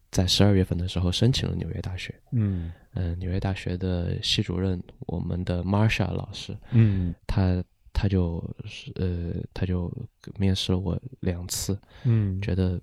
[0.09, 2.15] 在十二月份的时候申请了纽约大学。
[2.31, 7.61] 嗯嗯、纽约大学的系主任，我们的 Marsha 老师，嗯他
[8.01, 9.91] 他就是呃，他就
[10.37, 12.79] 面试了我两次，嗯，觉得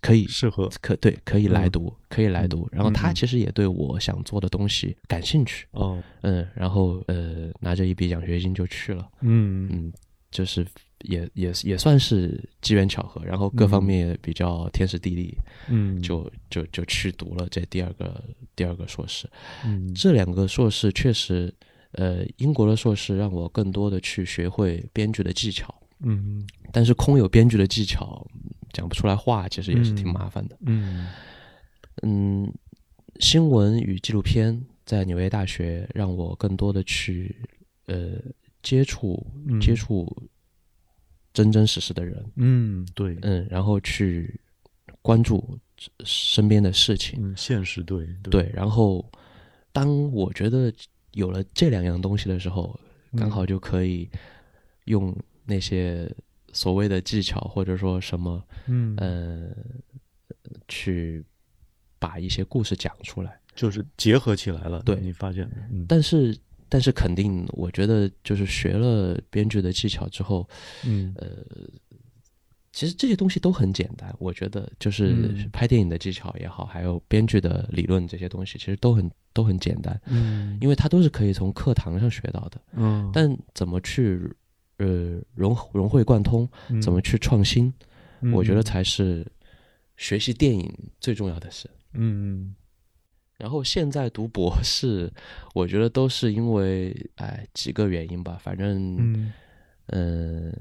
[0.00, 2.68] 可以适合可对可以来嗯读，可以来读。
[2.72, 6.02] 然后他其实也对我想做的东西感兴趣，哦。
[6.22, 9.92] 嗯，然后呃，拿着一笔奖学金就去了，嗯嗯，
[10.32, 10.66] 就是
[11.02, 18.20] 也也也算是机缘巧合，然后各方嗯面也比较天时地利，嗯就就就去读了这第二个
[18.56, 19.30] 第二个硕士。
[19.64, 21.54] 嗯这两个硕士确实，
[21.92, 26.46] 呃，英国的硕士让我更多的去学会编剧的技巧，嗯。
[26.72, 28.24] 但是空有编剧的技巧
[28.72, 30.56] 讲不出来话，其实也是挺嗯麻烦的。
[30.66, 31.08] 嗯。
[32.02, 32.54] 嗯，
[33.18, 37.36] 新闻与纪录片在纽约大学让我更多的去
[37.86, 38.20] 呃
[38.62, 39.60] 接触嗯。
[39.60, 40.06] 接触
[41.32, 44.40] 真真实实的人，嗯，对，嗯，然后去
[45.02, 45.58] 关注
[46.04, 48.06] 身边的事情，嗯，现实对。
[48.24, 49.04] 对，然后
[49.72, 50.72] 当我觉得
[51.12, 52.78] 有了这两样东西的时候，
[53.16, 54.08] 刚好就可以
[54.84, 56.10] 用那些
[56.52, 59.50] 所谓的技巧或者说什么，嗯呃，
[60.68, 61.24] 去
[61.98, 63.38] 把一些故事讲出来。
[63.56, 64.80] 就是结合起来了。
[64.84, 70.48] 对你发现，嗯但是，但是肯定，我觉得就是学了编剧的技巧之后，
[70.86, 71.28] 嗯呃，
[72.80, 74.10] 其实这些东西都很简单。
[74.18, 82.58] 我觉得就是嗯拍电影的技巧也好，还有编剧的理论这些东西，其实都很都很简单，嗯因为它都是可以从课堂上学到的。
[82.72, 84.18] 嗯，但怎么去
[84.78, 86.48] 呃融融会贯通，
[86.80, 87.70] 怎么去创新，
[88.22, 89.30] 嗯我觉得才是
[89.98, 91.68] 学习电影最重要的事。
[91.92, 92.54] 嗯
[93.36, 95.12] 然后现在读博士，
[95.54, 99.32] 我觉得都是因为哎几个原因吧，反正嗯
[99.88, 100.56] 嗯、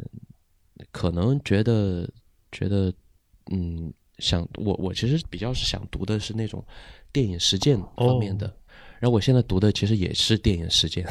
[0.91, 2.09] 可能觉得
[2.51, 2.93] 觉得
[3.51, 6.63] 嗯想我我其实比较是想读的是那种
[7.11, 8.45] 电影实践方面的，
[8.99, 11.05] 然后我现在读的其实也是电影实践，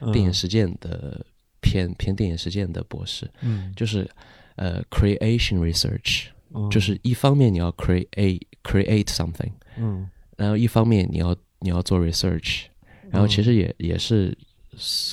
[0.00, 1.24] 嗯 电影实践的
[1.60, 3.72] 偏偏电影实践的博士，嗯。
[3.74, 4.08] 就是
[4.56, 10.08] 呃 creation research，、嗯就是一方面你要 create create something，嗯。
[10.36, 12.64] 然后一方面你要你要做 research，
[13.10, 14.36] 然后其实也、也是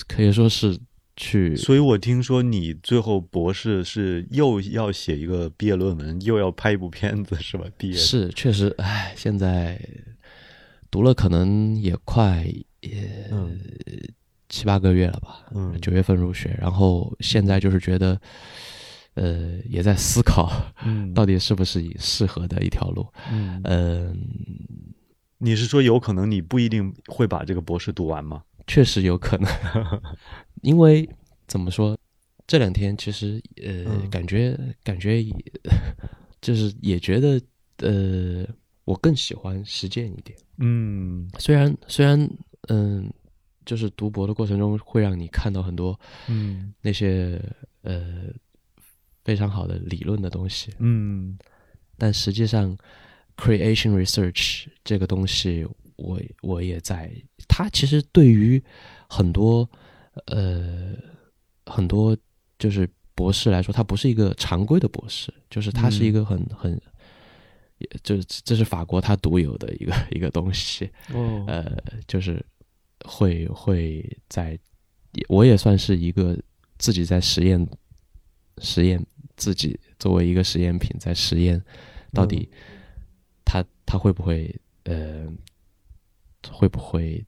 [0.08, 0.78] 可以说是
[1.18, 7.66] 去所以我听说你最后博士是又要写一个毕业论文，又要拍一部片子，是吧？
[7.76, 9.82] 毕业是确实，唉，现在
[10.92, 12.46] 读了可能也快
[12.82, 13.60] 也嗯
[14.48, 18.22] 七八个月了吧，嗯九月份入学，然后现在就是觉得，
[19.16, 24.18] 呃，也在思考嗯到底是不是适合的一条路，嗯，嗯、
[25.40, 28.44] 你是说有可能你不一定会把这个博士读完吗？
[28.68, 29.50] 确实有可能，
[30.62, 31.10] 因为
[31.48, 31.98] 怎么说，
[32.46, 34.10] 这两天其实呃，嗯。
[34.10, 35.34] 感觉感觉也
[36.42, 37.42] 就是也觉得
[37.78, 38.46] 呃，
[38.86, 40.38] 我更喜欢实践一点。
[40.58, 41.30] 嗯。
[41.40, 42.30] 虽然虽然
[42.70, 43.10] 嗯、
[43.66, 46.74] 就是读博的过程中会让你看到很多嗯。
[46.82, 47.42] 那些
[47.84, 48.26] 呃
[49.24, 51.38] 非常好的理论的东西，嗯。
[51.98, 52.78] 但实际上
[53.38, 55.66] ，creation research 这个东西
[55.98, 57.12] 我，我也在。
[57.48, 58.64] 他其实对于
[59.10, 59.70] 很多
[60.26, 60.96] 呃
[61.66, 62.16] 很多
[62.58, 66.80] 就是博士来说，他不是一个常规的博士，就是他是一个很、很，
[67.80, 70.90] 也就是这是法国他独有的一个一个东西。
[71.14, 72.44] 哦呃，就是
[73.06, 74.58] 会会在，
[75.30, 76.38] 我也算是一个
[76.78, 77.68] 自己在实验
[78.60, 79.04] 实验
[79.36, 81.62] 自己作为一个实验品在实验，
[82.12, 82.50] 到底
[83.46, 85.28] 它它会不会呃
[86.52, 87.26] 会不会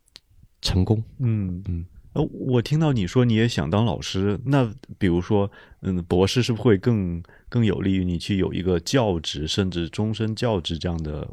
[0.61, 1.03] 成功？
[1.19, 5.49] 嗯嗯呃，我听到你说你也想当老师，那比如说，
[5.81, 11.27] 嗯，博士是不是会更更有利于你去有一个教职，甚至终身教职这样的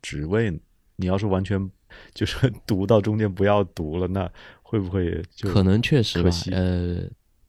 [0.00, 0.56] 职位？
[0.96, 1.68] 你要是完全
[2.14, 4.30] 就是读到中间不要读了，那
[4.62, 7.02] 会不会就可能确实吧，呃，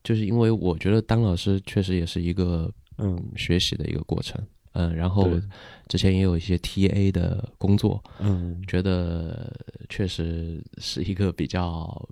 [0.03, 4.43] 就是因为我觉得当老师确实也是一个嗯学习的一个过程。
[4.75, 5.39] 嗯，然后
[5.87, 9.51] 之前也有一些 TA 的工作，嗯觉得
[9.89, 12.09] 确实是一个比较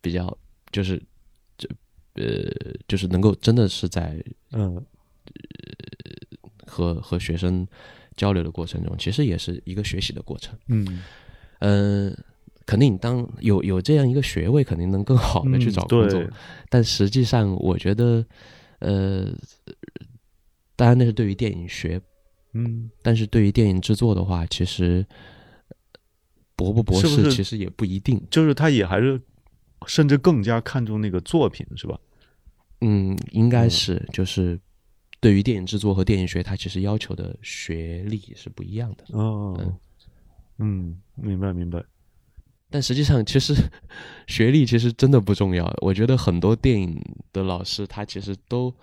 [0.00, 0.36] 比较
[0.72, 1.00] 就是
[1.58, 1.68] 这
[2.14, 2.24] 呃
[2.88, 4.84] 就是能够真的是在嗯
[6.66, 7.66] 和和学生
[8.16, 10.56] 交流的过程中，其实也是一个学习的过程。
[10.68, 11.02] 嗯，
[11.60, 12.16] 嗯、
[12.64, 16.20] 肯定当有有这样一个学位，肯定能更好的去嗯找工作。
[16.22, 16.30] 对
[16.70, 18.24] 但实际上，我觉得，
[18.80, 19.26] 呃，
[20.76, 22.00] 当然那是对于电影学，
[22.52, 25.04] 嗯，但是对于电影制作的话，其实
[26.54, 28.22] 博不博士其实也不一定。
[28.30, 29.20] 就是他也还是
[29.86, 31.98] 甚至更加看重那个作品，是吧？
[32.82, 34.60] 嗯，应该嗯是就是
[35.18, 39.18] 对于电影制作和电影学，它其实要求的学历是不一样的。
[39.18, 39.78] 哦嗯，
[40.58, 41.82] 嗯，明白明白。
[42.68, 43.54] 但实际上，其实
[44.26, 45.72] 学历其实真的不重要。
[45.80, 47.00] 我觉得很多电影
[47.32, 48.74] 的老师，他其实都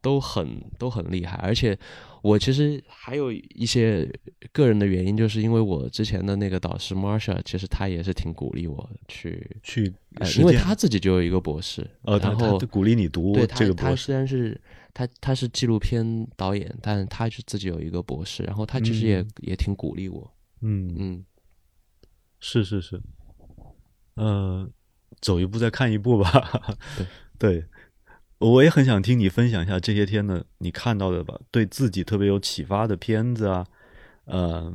[0.00, 1.36] 都很都很厉害。
[1.38, 1.78] 而且，
[2.22, 4.10] 我其实还有一些
[4.52, 14.60] 个人的原因，就是因为我之前的那个导师 Marsha，其实他也是挺鼓励我去，去呃，因为他自己就有一个博士，呃，他然后他鼓励你读对他他这个博士，虽然是
[14.94, 19.30] 他他是纪录片导演，但他是自己有一个博士，然后他其实也、嗯。
[19.40, 21.24] 也挺鼓励我，嗯，嗯。
[22.40, 23.00] 是是是，
[24.14, 24.68] 呃，
[25.20, 26.76] 走一步再看一步吧。
[26.96, 27.06] 对。
[27.38, 27.64] 对，
[28.38, 33.66] 我也很想听你分享一下这些天的你看到的吧，对自己特别有启发的片子啊。
[34.24, 34.72] 呃，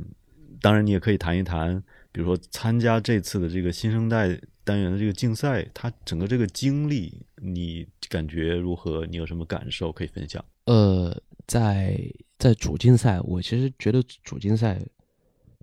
[0.62, 9.06] 当然你也可以谈一谈，比如说参加这次的这个新生代单元的这个竞赛，它整个这个经历，你感觉如何？
[9.06, 10.44] 你有什么感受可以分享？
[10.66, 12.00] 呃，在
[12.40, 14.82] 在主竞赛，我其实觉得主竞赛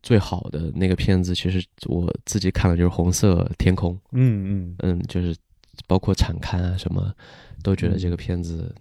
[0.02, 5.36] 最好的那个片子，其实我自己看的就是《红色天空》，嗯嗯嗯，就是
[5.86, 7.14] 包括场刊啊什么，
[7.62, 8.74] 都觉得这个片子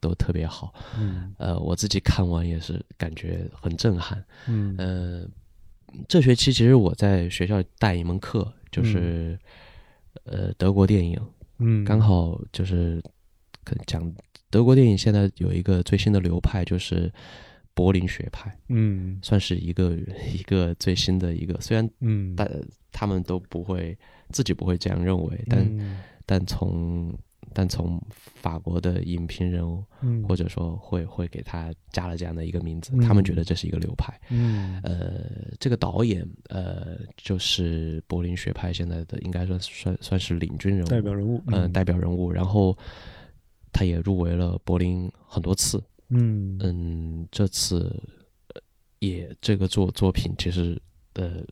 [0.00, 0.74] 都特别好。
[0.98, 1.34] 嗯。
[1.38, 4.24] 呃，我自己看完也是感觉很震撼。
[4.48, 4.74] 嗯。
[4.78, 5.28] 呃，
[6.08, 9.38] 这学期其实我在学校带一门课，就是、
[10.24, 11.20] 呃德国电影，
[11.58, 13.02] 嗯，刚好就是
[13.64, 14.12] 可讲
[14.50, 17.12] 德国电影现在有一个最新的流派，就是
[17.74, 19.96] 柏林学派，嗯算是一个
[20.34, 22.50] 一个最新的一个，虽然嗯，但
[22.90, 23.96] 他们都不会
[24.30, 27.12] 自己不会这样认为，但、嗯但从
[27.54, 29.62] 但从法国的影评人
[30.00, 30.22] 嗯。
[30.24, 34.18] 或者说会会给他加了这样的一个名字，嗯他们觉得这是一个流派。
[34.30, 34.80] 嗯。
[34.82, 35.24] 呃，
[35.60, 42.76] 这个导演呃就是柏林学派现在的应该说算算是领军人物，代表人物，呃代表人物，然后
[43.72, 46.58] 他也入围了柏林很多次，嗯。
[46.60, 47.94] 嗯，这次
[48.54, 48.62] 呃
[49.00, 50.80] 也这个作作品其实
[51.14, 51.44] 呃，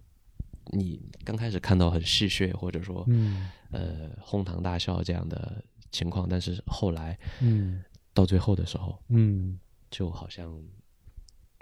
[0.73, 3.51] 你刚开始看到很戏谑或者说嗯。
[3.73, 9.59] 呃哄堂大笑这样的情况，但是后来嗯到最后的时候，嗯。
[9.91, 10.57] 就好像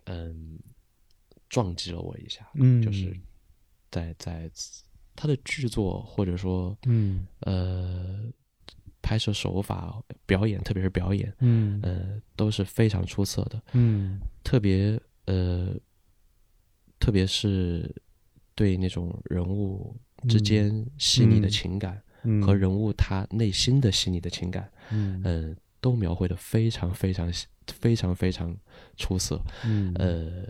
[0.04, 0.58] 嗯
[1.48, 3.18] 撞击了我一下，嗯，就是
[3.90, 4.50] 在在
[5.16, 7.26] 他的剧作或者说嗯。
[7.40, 8.24] 呃
[9.00, 11.80] 拍摄手法、表演，特别是表演，嗯。
[11.82, 13.62] 呃都是非常出色的。
[13.72, 14.20] 嗯。
[14.44, 15.74] 特别呃，
[16.98, 17.94] 特别是
[18.58, 19.96] 对那种人物
[20.28, 27.32] 之间细腻的嗯情感、嗯和人物他内心的细腻的情感，嗯呃，都描绘的非常非常
[27.80, 28.54] 非常非常
[28.96, 29.40] 出色。
[29.64, 30.42] 嗯呃，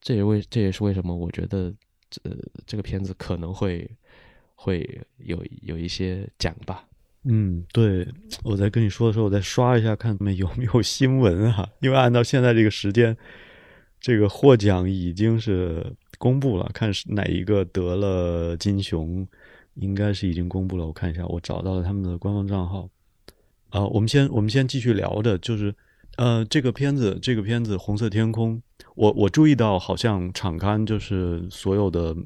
[0.00, 1.70] 这也为这也是为什么我觉得
[2.08, 2.20] 这、
[2.64, 3.86] 这个片子可能会
[4.54, 6.88] 会有有一些奖吧。
[7.24, 8.08] 嗯，对，
[8.42, 13.14] 我在跟你说的时候，我再刷一下看有没有新闻啊，因为按照现在这个时间，
[14.06, 15.84] 这个获奖已经是
[16.16, 19.26] 公布了，看是哪一个得了金熊，
[19.74, 20.86] 应该是已经公布了。
[20.86, 22.88] 我看一下，我找到了他们的官方账号。
[23.70, 25.74] 啊、我们先我们先继续聊的，就是
[26.18, 28.56] 呃，这个片子，这个片子《红色天空》，
[28.94, 32.16] 我我注意到好像场刊就是所有的，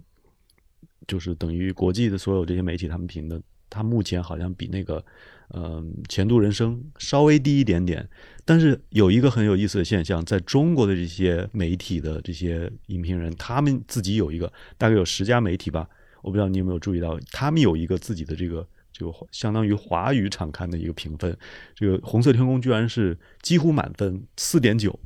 [1.09, 3.41] 就是等于国际的所有这些媒体他们评的，
[3.71, 5.03] 它目前好像比那个
[5.51, 8.09] 呃《前度人生》稍微低一点点，
[8.45, 15.89] 但是有一个很有意思的现象，在中国的这些媒体的这些影评人，他们自己有一个大概有十家媒体吧，
[16.23, 21.37] 我不知道你有没有注意到，他们有一个自己的这个这个相当于华语场刊的一个评分，
[21.75, 24.99] 这个《红色天空》居然是几乎满分四点九，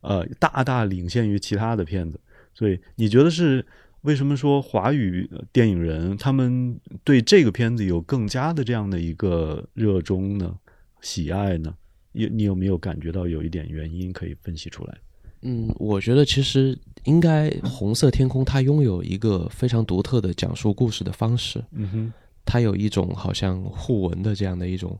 [0.00, 2.20] 呃，大大领先于其他的片子。
[2.54, 3.64] 所以你觉得是
[4.06, 10.56] 为什么说华语电影人他们对这个片子有更加的这样的一个热衷呢、
[11.00, 11.74] 喜爱呢？
[12.12, 14.96] 你你有没有感觉到有一点原因可以分析出来？
[15.42, 22.12] 嗯，我觉得其实应该《红色天空》它拥有一个非常独特的讲述故事的方式，嗯哼，
[22.44, 24.96] 它有一种好像互文的这样的一种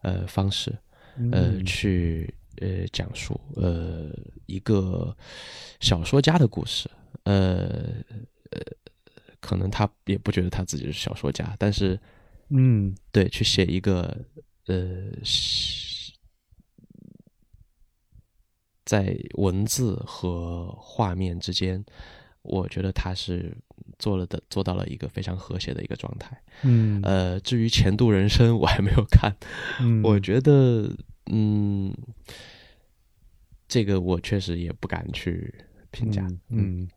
[0.00, 0.70] 呃方式，
[1.30, 4.10] 呃，嗯去呃讲述呃
[4.46, 5.14] 一个
[5.80, 6.90] 小说家的故事，
[7.24, 7.68] 呃
[8.08, 8.16] 呃，
[9.40, 11.98] 可能他也不觉得他自己是小说家，但是
[12.48, 14.16] 嗯对去写一个
[14.66, 16.12] 呃是
[18.84, 21.84] 在文字和画面之间，
[22.42, 23.52] 我觉得他是
[23.98, 26.40] 做了的做到了一个非常和谐的一个状态。
[26.62, 29.36] 嗯呃，至于《前度人生》，我还没有看，
[29.80, 30.88] 嗯 我觉得，
[31.32, 31.92] 嗯，
[33.66, 35.52] 这个我确实也不敢去
[35.90, 36.22] 评价。
[36.48, 36.88] 嗯，嗯，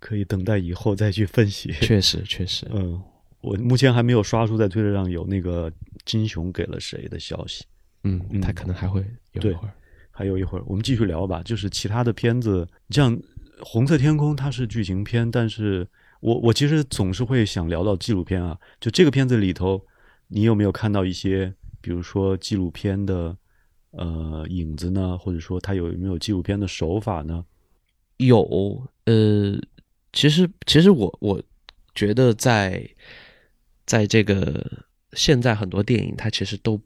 [0.00, 1.70] 可以等待以后再去分析。
[1.80, 3.00] 确实，确实，嗯，
[3.40, 5.72] 我目前还没有刷出在推特上有那个
[6.04, 7.64] 金熊给了谁的消息。
[8.02, 9.72] 嗯，嗯他可能还会有一会儿。
[10.10, 11.42] 还有一会儿，我们继续聊吧。
[11.42, 13.16] 就是其他的片子，像
[13.60, 15.86] 《红色天空》，它是剧情片，但是
[16.20, 18.58] 我我其实总是会想聊到纪录片啊。
[18.80, 19.82] 就这个片子里头，
[20.28, 23.34] 你有没有看到一些，比如说纪录片的
[23.92, 25.16] 呃影子呢？
[25.16, 27.42] 或者说它有没有纪录片的手法呢？
[28.18, 29.58] 有，呃，
[30.12, 31.42] 其实其实我我
[31.94, 32.88] 觉得在
[33.86, 36.80] 在这个现在很多电影，它其实都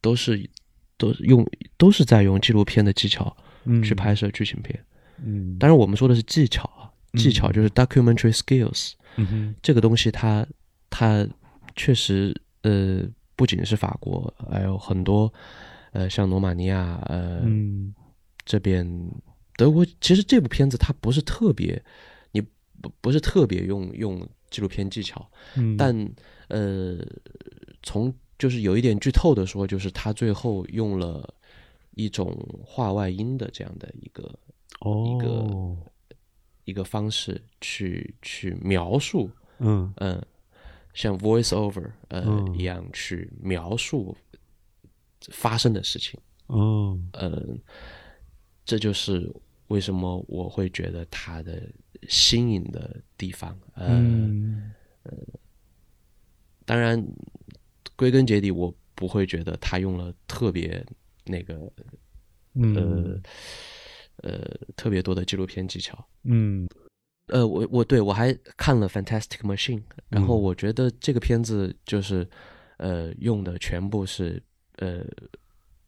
[0.00, 0.48] 都是
[0.96, 1.46] 都用
[1.76, 4.84] 都是在用纪录片的技巧嗯去拍摄剧情片。
[5.24, 8.92] 嗯，当然，我们说的是技巧啊，技巧嗯就是 documentary skills。
[9.16, 10.44] 嗯哼这个东西它
[10.90, 11.26] 它
[11.76, 13.02] 确实呃
[13.36, 15.32] 不仅是法国，还有很多
[15.92, 17.94] 呃像罗马尼亚呃、嗯
[18.44, 18.86] 这边
[19.56, 21.82] 德国，其实这部片子它不是特别，你
[22.84, 25.26] 不不是特别用用纪录片技巧，
[25.56, 26.14] 嗯，但
[26.48, 26.98] 呃
[27.82, 31.34] 从就是有一点剧透的说，就是他最后用了
[31.92, 34.38] 一种画外音的这样的一个
[34.80, 35.76] 哦，
[36.64, 39.92] 一个方式去去描述嗯。
[39.96, 40.22] 嗯，
[40.92, 42.54] 像 voice over 呃、嗯。
[42.58, 44.16] 一样去描述
[45.30, 47.58] 发生的事情，哦，嗯，
[48.64, 49.32] 这就是
[49.68, 51.62] 为什么我会觉得它的
[52.08, 53.58] 新颖的地方。
[53.74, 54.72] 呃，嗯
[56.66, 57.02] 当然，
[57.94, 60.84] 归根结底，我不会觉得他用了特别
[61.24, 61.70] 那个
[62.54, 63.20] 嗯呃
[64.22, 66.02] 呃特别多的纪录片技巧。
[66.22, 66.66] 嗯
[67.26, 72.26] 呃，我我对我还看了《Fantastic Machine》，然后嗯我觉得这个片子就是
[72.78, 74.42] 呃用的全部是
[74.76, 75.04] 呃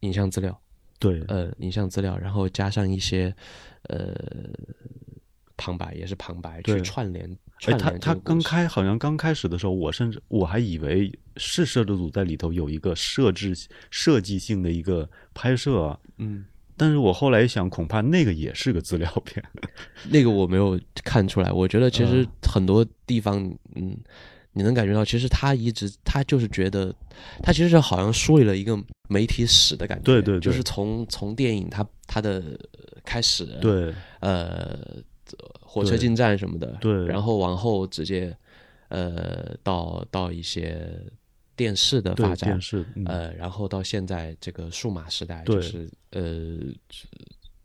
[0.01, 0.61] 影像资料，
[0.99, 3.33] 对，呃影像资料，然后加上一些
[3.83, 4.15] 呃
[5.55, 7.29] 旁白，也是旁白去串联
[7.65, 13.53] 哎，他他刚开好像刚开始的时候，我甚至我还以为是摄制组在里头有一个设置
[13.89, 16.45] 设计性的一个拍摄啊，嗯，
[16.75, 19.43] 但是我后来一想，恐怕那个也是个资料片。
[20.11, 21.51] 那个我没有看出来。
[21.51, 23.39] 我觉得其实嗯很多地方，
[23.75, 23.97] 嗯，
[24.57, 26.91] 你能感觉到，其实他一直他就是觉得，
[27.43, 28.75] 他其实是好像梳理了一个
[29.07, 30.03] 媒体史的感觉。
[30.03, 32.41] 对对对就是从从电影他他的
[33.05, 34.79] 开始，，对，呃，
[35.61, 38.35] 火车进站什么的，对然后往后直接，
[38.89, 40.89] 呃，到到一些
[41.55, 46.21] 电视的发展电，视，嗯呃，然后到现在这个数码时代，就是呃
[46.89, 47.07] 直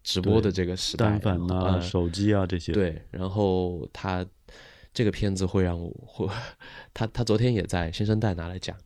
[0.05, 4.27] 直播的这个时代，单反呐、呃手机啊这些，，对，然后他
[4.93, 6.29] 这个片子会让我，会
[6.93, 8.77] 他他昨天也在新生代拿了奖，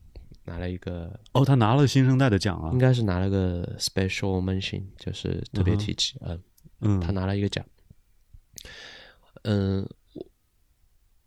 [0.44, 2.70] 拿了一个哦，他拿了新生代的奖啊。
[2.72, 6.42] 应，该是拿了个 special mention，就是特别提及，嗯，
[6.80, 7.64] 嗯，他拿了一个奖。
[9.42, 10.26] 嗯，我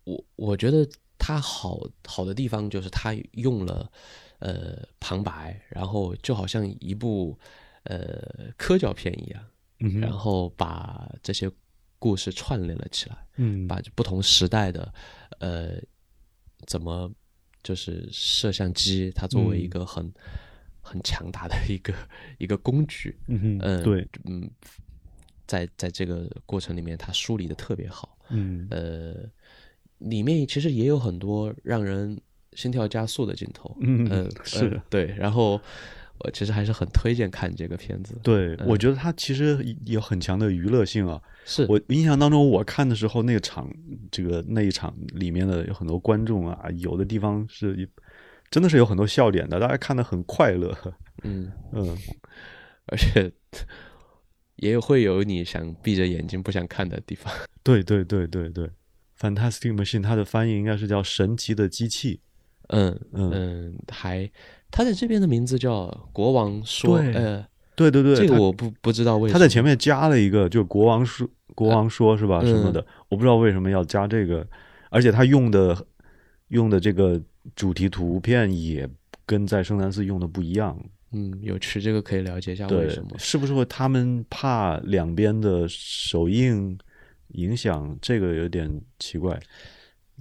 [0.04, 3.90] 我我觉得他好好的地方就是他用了
[4.38, 7.38] 呃旁白，然后就好像一部
[7.84, 9.42] 呃科教片一样，
[9.80, 11.50] 嗯然后把这些
[12.00, 13.68] 故事串联了起来，嗯。
[13.68, 14.92] 把不同时代的
[15.38, 15.74] 呃
[16.66, 17.08] 怎么
[17.62, 20.12] 就是摄像机，它作为一嗯个很、
[20.80, 21.94] 很强大的一个
[22.38, 24.50] 一个工具，嗯嗯，对，嗯，
[25.46, 28.66] 在在这个过程里面，它梳理的特别好，嗯。
[28.70, 29.14] 呃，
[29.98, 32.18] 里面其实也有很多让人
[32.54, 35.60] 心跳加速的镜头，嗯呃，是呃对，然后
[36.20, 38.66] 我其实还是很推荐看这个片子，对，嗯。
[38.66, 41.20] 我觉得它其实有很强的娱乐性啊。
[41.44, 41.66] 是。
[41.68, 43.70] 我印象当中，我看的时候，那个场，
[44.10, 47.88] 这个那一场里面的有很多观众啊，有的地方是
[48.50, 50.76] 真的是有很多笑点的，大家看的很快乐。
[51.24, 51.96] 嗯，嗯，
[52.86, 53.32] 而且
[54.56, 58.68] 也会有你想闭着眼睛不想看的地方， 对对对对对
[59.18, 62.20] ，Fantastic Machine 它的翻译应该是叫神奇的机器。
[62.68, 63.30] 嗯嗯。
[63.32, 64.30] 嗯，还
[64.70, 72.40] 他在这边的名字叫国王说，对呃，对对对，这个我不不知道为什么，他在前面加了一个，就国王说，国王说是吧？
[72.42, 74.46] 嗯什么的，我不知道为什么要加这个，
[74.90, 75.86] 而且他用的
[76.48, 77.20] 用的这个
[77.56, 78.88] 主题图片也
[79.26, 80.78] 跟在圣丹寺用的不一样。
[81.12, 83.10] 嗯，有趣，这个可以了解一下为什么，。
[83.18, 86.78] 是不是会他们怕两边的首映
[87.30, 87.98] 影响？
[88.00, 89.36] 这个有点奇怪。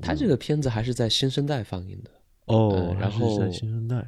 [0.01, 2.09] 他这个片子还是在新生代放映的，
[2.45, 4.03] 哦，呃然后是在后新生代。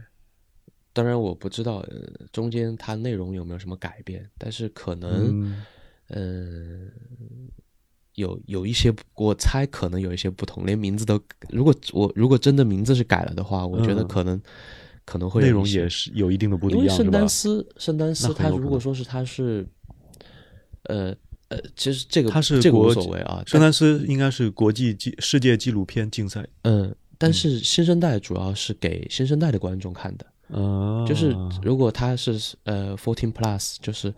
[0.94, 5.66] 当然我不知道呃中间它内容有没有什么改变，但是可能嗯
[6.14, 6.92] 嗯、
[8.16, 11.20] 有有一些，我猜可能有一些不同，连名字都，
[11.50, 14.42] 如果我如果真的名字是改了的话，我觉得嗯可能、
[15.06, 19.66] 可能会内容也是有一定的不一样，因为圣丹斯，圣丹斯他如果说是他是，
[20.84, 21.16] 呃
[21.48, 26.46] 呃，其实这个它是这个无所谓啊，圣丹斯应该是国际纪世界纪录片竞赛。
[26.64, 34.14] 嗯，但是新生代主要是给新生代的观众看的，啊，就是如果他是呃 fourteen plus，就是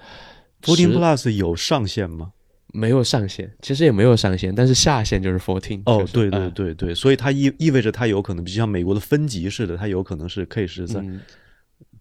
[0.62, 2.34] ，fourteen Plus 有上限吗？
[2.76, 5.82] 没有上限，其实也没有上限，但是下限就是 fourteen。
[5.86, 11.22] 哦，对对呃对对，所以它意意味着它有可能，就像美国的分级似的，它有可能是 K 十三嗯，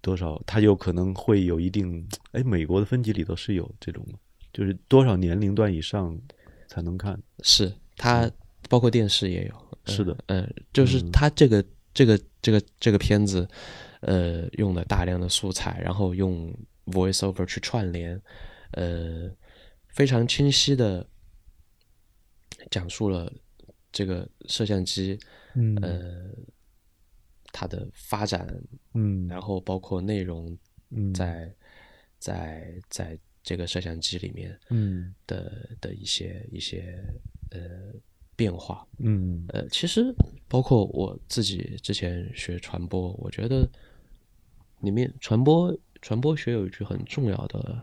[0.00, 4.18] 多少，它有可能会有一定，哎，美国的分级里头是有这种吗？
[4.50, 6.18] 就是多少年龄段以上
[6.68, 7.20] 才能看？
[7.42, 8.30] 是它
[8.70, 9.54] 包括电视也有，
[9.84, 11.62] 嗯是的，嗯，就是它这个
[11.92, 13.46] 这个这个这个片子，
[14.02, 16.54] 呃，用了大量的素材，然后用
[16.86, 18.20] voiceover 去串联，
[18.72, 19.30] 呃，
[19.88, 21.08] 非常清晰的
[22.70, 23.32] 讲述了
[23.90, 25.18] 这个摄像机，
[25.54, 25.76] 嗯。
[25.82, 26.30] 呃，
[27.52, 28.46] 它的发展，
[28.94, 29.26] 嗯。
[29.28, 30.56] 然后包括内容
[30.90, 31.12] 嗯。
[31.14, 31.54] 在
[32.18, 35.14] 在在这个摄像机里面嗯。
[35.26, 37.04] 的的一些一些
[37.50, 37.60] 呃
[38.34, 39.44] 变化，嗯。
[39.48, 40.14] 呃，其实
[40.48, 43.68] 包括我自己之前学传播，我觉得
[44.82, 47.82] 里面传播传播学有一句很重要的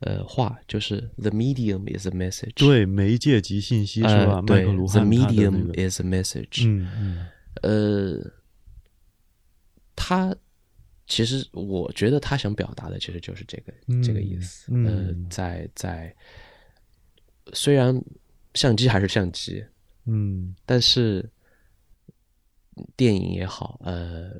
[0.00, 2.54] 呃话，就是 “the medium is a message”。
[2.54, 4.36] 对，媒介及信息是吧？
[4.36, 6.66] 呃，对，“the medium 个，is a message”。
[6.66, 7.26] 嗯嗯
[7.62, 8.30] 呃，
[9.94, 10.34] 他
[11.06, 13.72] 其实我觉得他想表达的其实就是这个、
[14.02, 14.72] 这个意思。
[14.72, 16.16] 嗯呃，在在
[17.52, 18.02] 虽然
[18.54, 19.64] 相机还是相机，
[20.06, 21.30] 嗯但是
[22.96, 24.32] 电影也好，呃，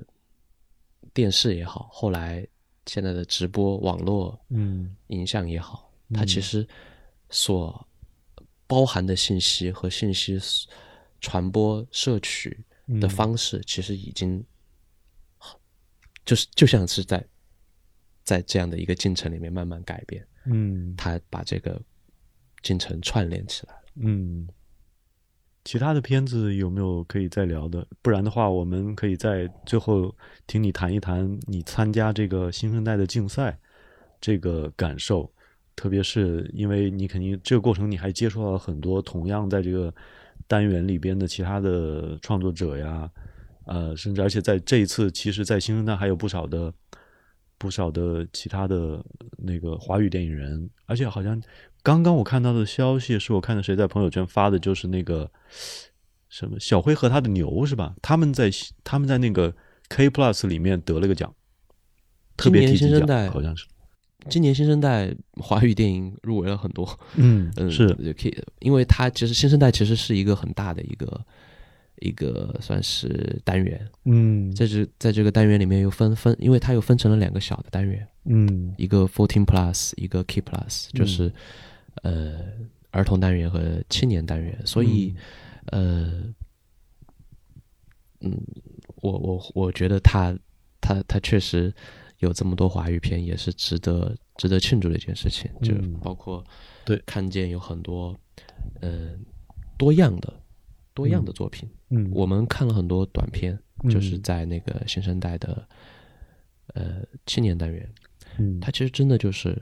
[1.15, 2.47] 电视也好，后来
[2.87, 6.67] 现在的直播、网络嗯影像也好，它其实
[7.31, 7.87] 所
[8.67, 10.39] 包含的信息和信息
[11.21, 12.65] 传播摄取
[13.01, 14.45] 的方式，其实已经
[16.25, 17.25] 就是就像是在
[18.25, 21.81] 在这样的一个进程里面慢慢改变，嗯它把这个
[22.63, 23.83] 进程串联起来了。
[23.97, 24.49] 嗯。
[25.65, 27.87] 其他的片子有没有可以再聊的？
[28.03, 30.15] 不然的话，我们可以在最后
[30.47, 33.57] 听你谈一谈你参加这个新生代的竞赛
[34.21, 35.31] 这个感受，
[35.77, 39.95] 特别是因为你肯定这个过程你还接触到了很多同样在这个
[40.49, 43.09] 单元里边的其他的创作者呀，
[43.67, 46.73] 呃，甚至而且在这一次，其实，在新生代还有不少的
[47.57, 49.03] 不少的其他的
[49.39, 51.41] 那个华语电影人，而且好像
[51.83, 55.31] 刚刚我看到的消息是我看到谁在朋友圈发的，就是那个
[56.29, 57.95] 什么小辉和他的牛是吧？
[58.01, 58.51] 他们在
[58.85, 59.55] 他们在那个
[59.89, 61.35] K Plus 里面得了个奖，
[62.37, 63.67] 特别新生代好像是，
[64.29, 71.27] 今年新生代华语电影入围了很多，嗯 嗯，是，可以，因为它其实新生代其实是一个很大的一个
[71.97, 74.55] 一个算是单元，嗯。
[74.55, 78.73] 在这在这个单元里面又分分，因为它又分成了两个小的单元，嗯。
[78.79, 81.33] 一个 fourteen plus，一个 key plus，就是、
[82.03, 82.53] 呃
[82.91, 85.15] 儿童单元和青年单元，所以、
[85.67, 86.23] 呃
[88.21, 88.41] 嗯，
[88.97, 90.37] 我我我觉得他
[90.81, 91.73] 他他确实
[92.19, 96.45] 有这么多华语片，也是值得值得庆祝的一件事情，就嗯包括
[96.85, 97.03] 对。
[97.07, 98.17] 看见有很多
[98.81, 99.11] 呃
[99.77, 100.33] 多样的
[100.95, 105.67] 多样的作品，嗯，我们看了很多短片，嗯就是在那个新生代的
[106.75, 107.89] 呃青年单元，
[108.39, 108.61] 嗯。
[108.61, 109.61] 它其实真的就是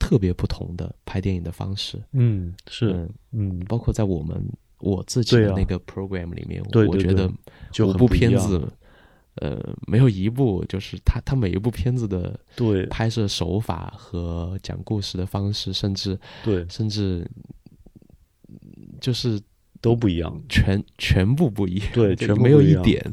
[0.00, 3.60] 特别不同的拍电影的方式，嗯是嗯，嗯。
[3.68, 4.44] 包括在我们
[4.80, 7.36] 我自己的那个 program 里面，我觉得五部
[7.70, 8.72] 就很不一样片子，
[9.36, 12.84] 呃，没有一部就是他他每一部片子的对。
[12.86, 16.66] 拍摄手法和讲故事的方式，甚至对。
[16.68, 17.30] 甚至
[19.00, 19.40] 就是
[19.80, 23.04] 都不一样，全全部不一样，对 全没有一点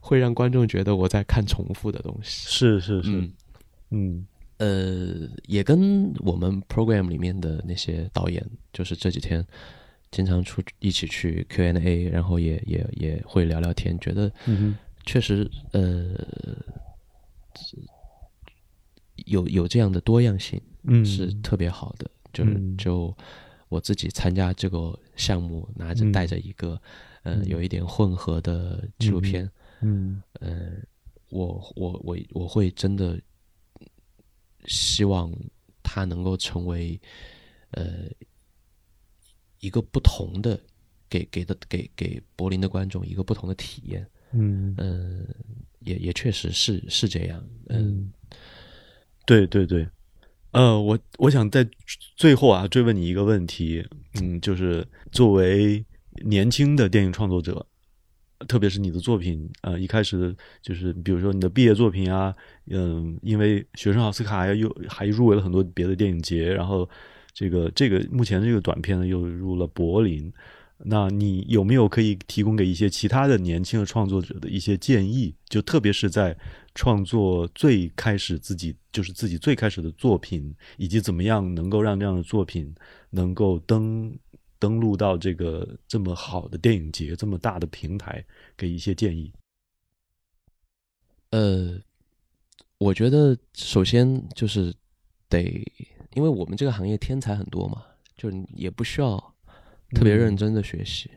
[0.00, 2.48] 会让观众觉得我在看重复的东西。
[2.48, 3.10] 是是是。
[3.10, 3.32] 嗯，
[3.90, 4.26] 嗯
[4.58, 9.44] 呃，也跟我们 program 里面的那些导演，就是这几天
[10.10, 16.16] 经常出一起去 Q&A，然后也也也会聊聊天，觉得嗯确实呃
[19.26, 21.04] 有有这样的多样性嗯。
[21.04, 22.10] 是特别好的。
[22.32, 22.76] 就是嗯。
[22.76, 23.14] 就
[23.68, 26.80] 我自己参加这个项目，拿着嗯带着一个
[27.22, 27.46] 呃嗯。
[27.46, 29.50] 有一点混合的纪录片，
[29.82, 30.22] 嗯。
[30.40, 30.72] 呃，
[31.30, 33.18] 我我我我会真的
[34.66, 35.32] 希望
[35.82, 37.00] 他能够成为
[37.70, 38.08] 呃
[39.60, 40.60] 一个不同的
[41.08, 44.06] 给给的给给柏林的观众一个不同的体验。
[44.32, 45.26] 嗯嗯，
[45.80, 47.42] 也也确实是是这样。
[47.68, 48.12] 嗯，
[49.24, 49.86] 对对对。
[50.50, 51.68] 呃，我我想在
[52.16, 55.84] 最后啊追问你一个问题，嗯，就是作为
[56.24, 57.66] 年轻的电影创作者，
[58.48, 62.34] 特别是你的作品，呃，一开始就是比如说你的毕业作品啊，
[62.70, 66.88] 嗯，因为学生奥斯卡，又还入围了很多别的电影节，然后
[67.32, 70.32] 这个这个目前这个短片呢又入了柏林。
[70.78, 75.34] 那你有没有可以提供给一些其他的年轻的创作者的一些建议？
[75.48, 76.36] 就特别是在
[76.74, 82.74] 创作最开始自己就是自己最开始的作品，以及怎么样能够让这样的作品
[83.08, 84.14] 能够登
[84.58, 88.24] 登录到这个这么好的电影节这么大的平台，
[88.56, 89.32] 给一些建议。
[91.30, 91.80] 呃，
[92.78, 94.74] 我觉得首先就是
[95.28, 95.42] 得，
[96.14, 97.84] 因为我们这个行业天才很多嘛，
[98.16, 99.32] 就也不需要。
[99.94, 101.08] 特别认真的学习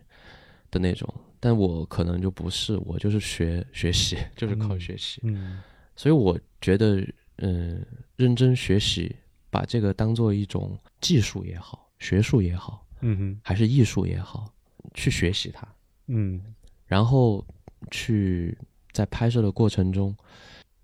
[0.70, 5.20] 的那种，但我可能就不是，我就是学学习，就是靠学习。
[5.24, 5.60] 嗯，
[5.96, 7.04] 所以我觉得，
[7.38, 7.84] 嗯，
[8.16, 9.16] 认真学习，
[9.50, 14.54] 把这个当做一种技术也好，学术也好，嗯哼，还是艺术也好，
[14.94, 15.68] 去学习它。
[16.08, 16.42] 嗯，
[16.86, 17.46] 然后
[17.92, 18.58] 去
[18.92, 20.16] 在拍摄的过程中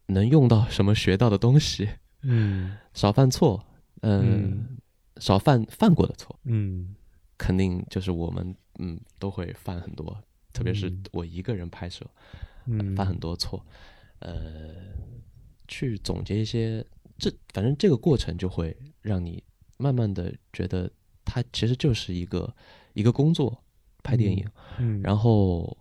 [0.08, 1.90] 能用到什么学到的东西。
[2.22, 3.64] 嗯，少犯错，
[4.02, 4.78] 嗯，
[5.18, 6.38] 少犯犯过的错。
[6.44, 6.96] 嗯。
[7.38, 10.18] 肯定就是我们，嗯，都会犯很多，
[10.54, 12.06] 特别是我一个人拍摄，
[12.66, 13.62] 嗯，犯很多错，
[14.20, 14.74] 呃，
[15.68, 16.82] 去总结一些，
[17.18, 19.44] 这反正这个过程就会让你
[19.76, 20.90] 慢慢的觉得，
[21.26, 22.56] 它其实就是一个
[22.94, 23.62] 一个工作，
[24.04, 24.48] 拍电影，
[24.80, 25.76] 嗯，然后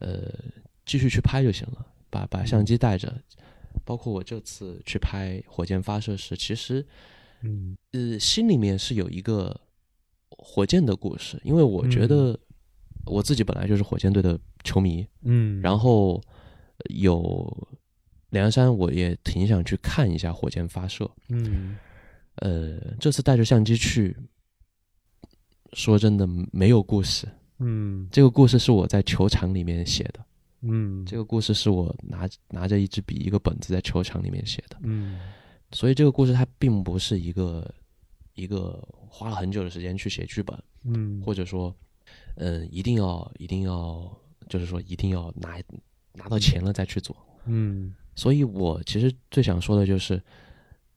[0.00, 0.32] 呃
[0.84, 3.14] 继续去拍就行了，把把相机带着，
[3.84, 6.84] 包括我这次去拍火箭发射时，其实，
[7.42, 9.60] 嗯，呃，心里面是有一个。
[10.40, 12.38] 火箭的故事，因为我觉得
[13.06, 16.22] 我自己本来就是火箭队的球迷，嗯，然后
[16.90, 17.68] 有
[18.30, 21.76] 梁山，我也挺想去看一下火箭发射，嗯，
[22.36, 24.16] 呃，这次带着相机去，
[25.72, 30.24] 说真的没有故事，嗯，这个故事是我在球场里面写的，
[30.62, 35.18] 嗯，这个故事是我拿拿着一支笔一个本子在球场里面写的，嗯，
[35.72, 37.68] 所以这个故事它并不是一个。
[38.34, 41.74] 一个花了很久的时间去写剧本，嗯，或者说，
[42.36, 44.08] 嗯，一定要一定要，
[44.48, 45.60] 就是说一定要拿
[46.12, 47.16] 拿到钱了再去做，
[47.46, 50.22] 嗯，所以我其实最想说的就是，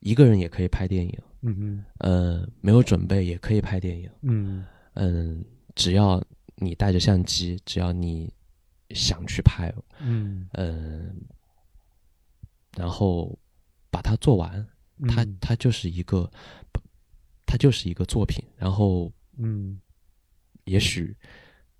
[0.01, 4.65] 一个人也可以拍电影，嗯嗯，呃，没有准备也可以拍电影，嗯。
[4.93, 5.43] 嗯，
[5.75, 6.23] 只要
[6.55, 8.33] 你带着相机，只要你
[8.89, 10.47] 想去拍，嗯。
[10.53, 11.15] 嗯，
[12.77, 13.37] 然后
[13.89, 14.67] 把它做完，
[15.07, 16.29] 它它就是一个。
[17.43, 19.77] 它就是一个作品，然后，嗯，
[20.63, 21.13] 也许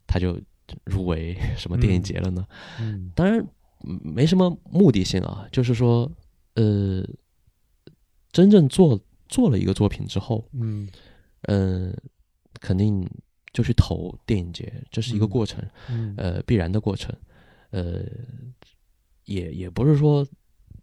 [0.05, 0.37] 它就
[0.83, 2.45] 入围什么电影节了呢？
[2.77, 3.41] 嗯，当然
[3.79, 6.11] 没什么目的性啊，就是说，
[6.55, 7.07] 呃，
[8.33, 8.99] 真正做
[9.31, 10.87] 做了一个作品之后，嗯，
[11.47, 11.91] 嗯，
[12.59, 13.03] 肯定
[13.51, 17.11] 就去投电影节，这是一个过程，嗯，呃，必然的过程，
[17.71, 18.03] 呃，
[19.25, 20.23] 也也不是说。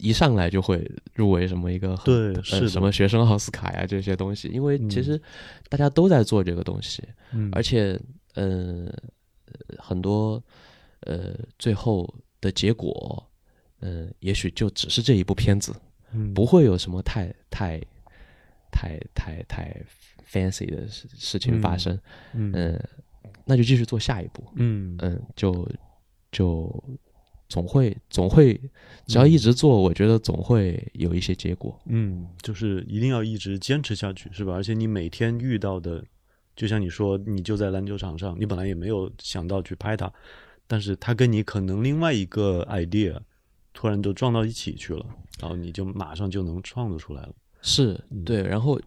[0.00, 5.20] 一上来就会入围什么一个对是什么学生奥斯卡呀这些东西，因为其实
[5.68, 8.00] 大家都在做这个东西，嗯，而且
[8.34, 8.86] 呃
[9.76, 10.40] 很多
[11.00, 12.08] 呃最后
[12.40, 13.28] 的结果，
[13.80, 15.74] 嗯，也许就只是这一部片子，
[16.12, 17.82] 嗯，不会有什么太太
[18.70, 19.82] 太太太
[20.30, 21.98] fancy 的事事情发生，
[22.34, 22.78] 嗯，
[23.44, 25.68] 那就继续做下一步，嗯嗯，就
[26.32, 26.84] 就。
[27.50, 28.60] 总会总会，
[29.06, 31.80] 只要一直做，我觉得总会有一些结果。
[31.86, 34.52] 嗯，就是一定要一直坚持下去，是吧？
[34.52, 36.04] 而且你每天遇到的，
[36.54, 40.12] 就像你说，你就在篮球场上，你本来也没有想到去拍它，
[40.66, 43.18] 但是它跟你可能另外一个 idea
[43.72, 45.06] 突然就撞到一起去了，
[45.40, 47.34] 然后你就马上就能创作出来了。
[47.62, 48.80] 是对，然后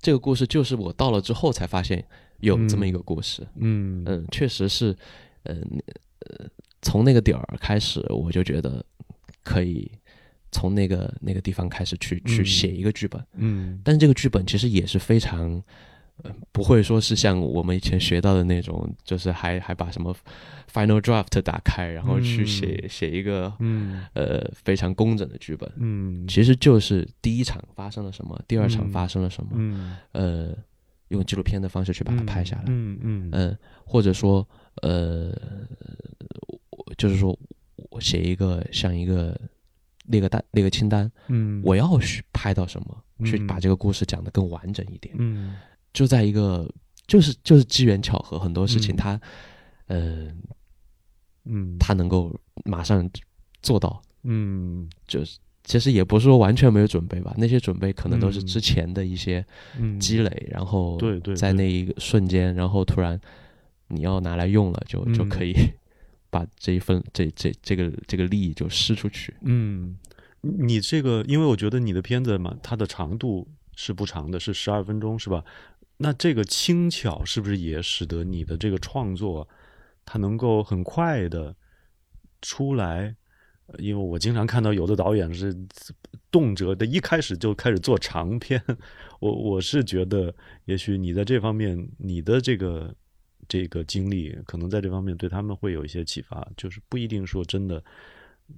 [0.00, 2.04] 这个故事就是我到了之后才发现
[2.40, 3.46] 有这么一个故事。
[3.56, 4.96] 嗯嗯，确实是，
[5.44, 5.60] 嗯
[6.20, 6.46] 呃。
[6.80, 8.82] 从那个点儿开始，我就觉得
[9.42, 9.90] 可以
[10.52, 13.20] 从那个那个地方开始去去写一个剧本。
[13.32, 15.60] 嗯，但是这个剧本其实也是非常，
[16.52, 20.14] 不会说是像我们以前学到的那种，就是还还把什么
[20.72, 25.70] final draft 打开，然后去写写一个嗯呃非常工整的剧本。
[25.76, 30.54] 嗯，其实就是第一场发生了什么，第二场发生了什么，嗯，呃，
[31.08, 32.64] 用纪录片的方式去把它拍下来。
[32.66, 34.46] 嗯嗯嗯，或者说
[34.82, 35.32] 呃。
[36.96, 37.38] 就是说，
[37.90, 39.38] 我写一个像一个
[40.06, 45.14] 列个单列个清单，嗯，我要去拍到什么，去嗯把这个故事讲得更完整一点。
[45.18, 45.54] 嗯
[45.98, 46.64] 就在一个
[47.08, 48.96] 就是就是机缘巧合，很多事情嗯。
[48.96, 49.20] 它，
[49.88, 50.28] 呃，
[51.44, 52.32] 嗯，他能够
[52.64, 53.10] 马上
[53.62, 54.88] 做到，嗯。
[55.08, 59.44] 就是其实也不是说完全没有准备吧，那些准备可能都是嗯之前的一些
[59.76, 59.98] 嗯。
[59.98, 61.34] 积累，然后对对对。
[61.34, 63.20] 在那一个瞬间，然后突然
[63.88, 65.52] 你要拿来用了，就就嗯可以
[66.30, 69.34] 把这一份这这这个这个利益就施出去。
[69.40, 69.98] 嗯，
[70.42, 75.42] 你这个，因为我觉得你的片子嘛，它的长度是不长的，是十二分钟，是吧？
[75.98, 79.48] 那这个轻巧是不是也使得你的这个创作，
[80.04, 81.54] 它能够很快的
[82.40, 83.14] 出来？
[83.78, 85.54] 因为我经常看到有的导演是
[86.30, 88.62] 动辄的一开始就开始做长片，
[89.20, 90.34] 我我是觉得，
[90.64, 92.94] 也许你在这方面，你的这个
[93.46, 97.82] 这个经历，可能在这方面对他们会有一些启发，就是不一定说真的。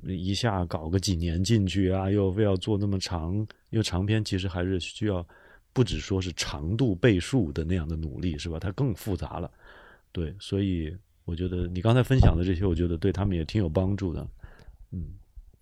[0.04, 3.34] 一下搞个几年进去啊，又非要做那么长，
[3.70, 5.26] 因为长篇其实还是需要
[5.72, 8.58] 不只说是长度倍数的那样的努力，是吧？
[8.58, 9.50] 它更复杂了，
[10.12, 14.26] 对，所以我觉得你刚才分享的这些，我觉得对他们也挺有帮助的。
[14.92, 15.14] 嗯。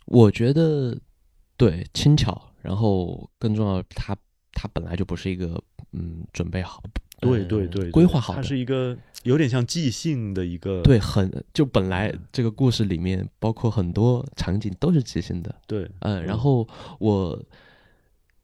[0.06, 0.98] 我觉得
[1.59, 4.16] 对轻巧，然后更重要，它
[4.52, 6.82] 它本来就不是一个嗯准备好，
[7.20, 16.66] 呃对对对，它规划好它，是一个有点像即兴的一个，对，很就本来这个故事里面包括很多场景都是即兴的，对，嗯，然后
[16.98, 17.38] 我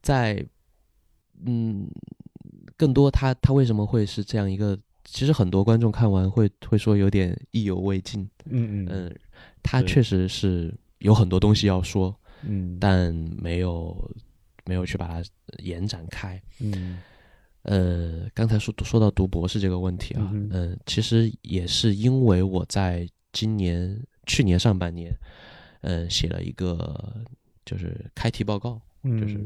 [0.02, 0.44] 在
[1.44, 1.88] 嗯
[2.76, 4.78] 更多他他为什么会是这样一个？
[5.06, 9.16] 其实很多观众看完会会说有点意犹未尽，嗯嗯嗯，
[9.62, 14.10] 他确实是有很多东西要说，嗯但没有
[14.64, 15.22] 没有去把它
[15.58, 16.40] 延展开。
[16.58, 16.98] 嗯
[17.64, 25.14] 呃，刚才说说到读博士这个问题啊，嗯其实也是因为我在今年去年上半年，
[25.82, 27.22] 呃，写了一个
[27.66, 29.38] 就是开题报告，嗯，就是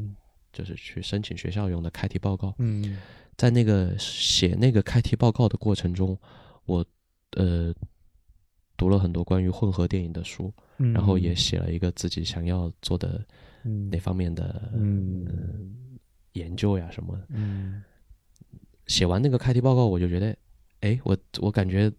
[0.51, 2.53] 就是去申请学校用的开题报告。
[2.57, 2.97] 嗯
[3.37, 6.17] 在那个写那个开题报告的过程中，
[6.65, 6.85] 我
[7.37, 7.73] 呃
[8.75, 13.25] 读了很多关于混合电影的书，嗯，然后也写了一个自己想要做的
[13.63, 15.33] 嗯那方面的嗯呃
[16.33, 17.25] 研究呀什么的。
[17.29, 17.81] 嗯
[18.87, 20.35] 写完那个开题报告，我就觉得，
[20.81, 21.89] 哎，我我感觉，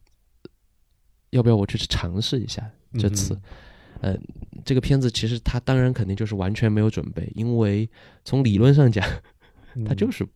[1.30, 3.40] 要不要我去尝试一下这次？
[4.00, 4.18] 呃，
[4.64, 7.88] 这个片子其实它当然肯定就是完全没有准备，因为
[8.24, 9.06] 从理论上讲，
[9.74, 9.84] 嗯。
[9.84, 10.26] 它就是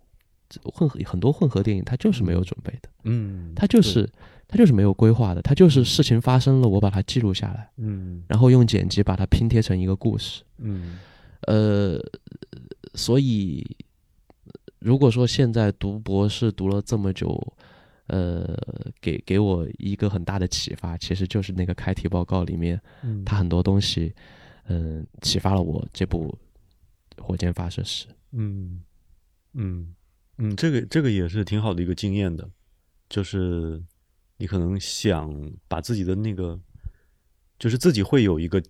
[0.62, 4.09] 混合很多混合电影，它就是没有准备的，嗯，它就是
[4.47, 8.23] 它就是没有规划的，它就是事情发生了，我把它记录下来，嗯。
[8.29, 10.43] 然后用剪辑把它拼贴成一个故事。
[10.59, 10.99] 嗯。
[11.47, 11.99] 呃，
[12.95, 13.65] 所以
[14.79, 17.53] 如果说现在读博士读了这么久，
[18.07, 18.55] 呃，
[19.01, 24.15] 给给我一个很大的启发，其实就是那个开题报告里面，嗯，它很多东西，
[24.69, 26.39] 嗯、启发了我这部
[27.23, 28.07] 《火箭发射史》。
[28.33, 28.83] 嗯
[29.55, 29.95] 嗯
[30.37, 32.51] 嗯，这个这个也是挺好的一个经验的，
[33.09, 33.83] 就是
[34.37, 36.61] 你可能想把自己的那个，
[37.59, 38.63] 就是自己会有一个，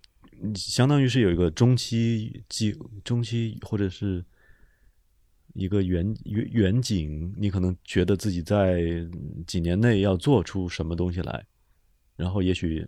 [0.54, 4.24] 相当于是有一个中期计中期或者是
[5.54, 8.84] 一个远远远景，你可能觉得自己在
[9.46, 11.44] 几年内要做出什么东西来，
[12.16, 12.86] 然后也许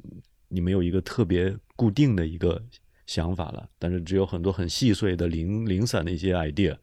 [0.49, 2.63] 你没有一个特别固定的一个
[3.07, 6.77] 想法了，但是只有很多很细碎的零零散的一些 idea。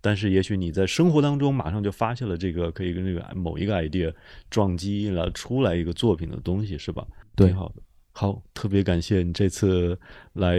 [0.00, 4.14] 但是也许你在生活当中马上就发现了这个可以跟这个某一个 idea
[4.48, 7.06] 撞击了出来一个作品的东西，是吧？
[7.34, 7.82] 对挺好的。
[8.12, 9.98] 好，特别感谢你这次
[10.34, 10.56] 来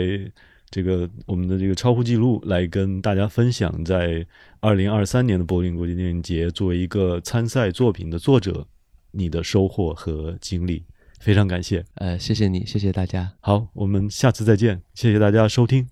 [0.70, 4.26] 这个我们的这个超乎记录来跟大家分享，在
[4.60, 8.66] 二零二三年的柏林国际电影节作为一个参赛作品的作者，
[9.12, 10.84] 你的收获和经历，
[11.20, 11.84] 非常感谢。
[11.96, 13.32] 呃，谢谢你，谢谢大家。
[13.40, 15.88] 好，我们下次再见，谢谢大家收听。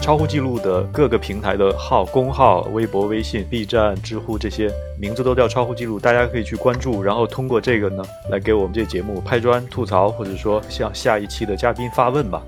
[0.00, 4.68] 超乎记录的各个平台的号、公号、微博、微信、B 站、知乎这些
[5.00, 12.44] 名字都叫超乎记录，大家可以去关注，然后通过这个呢来给我们这节目拍砖、吐槽，或者说向下一期的嘉宾发问吧。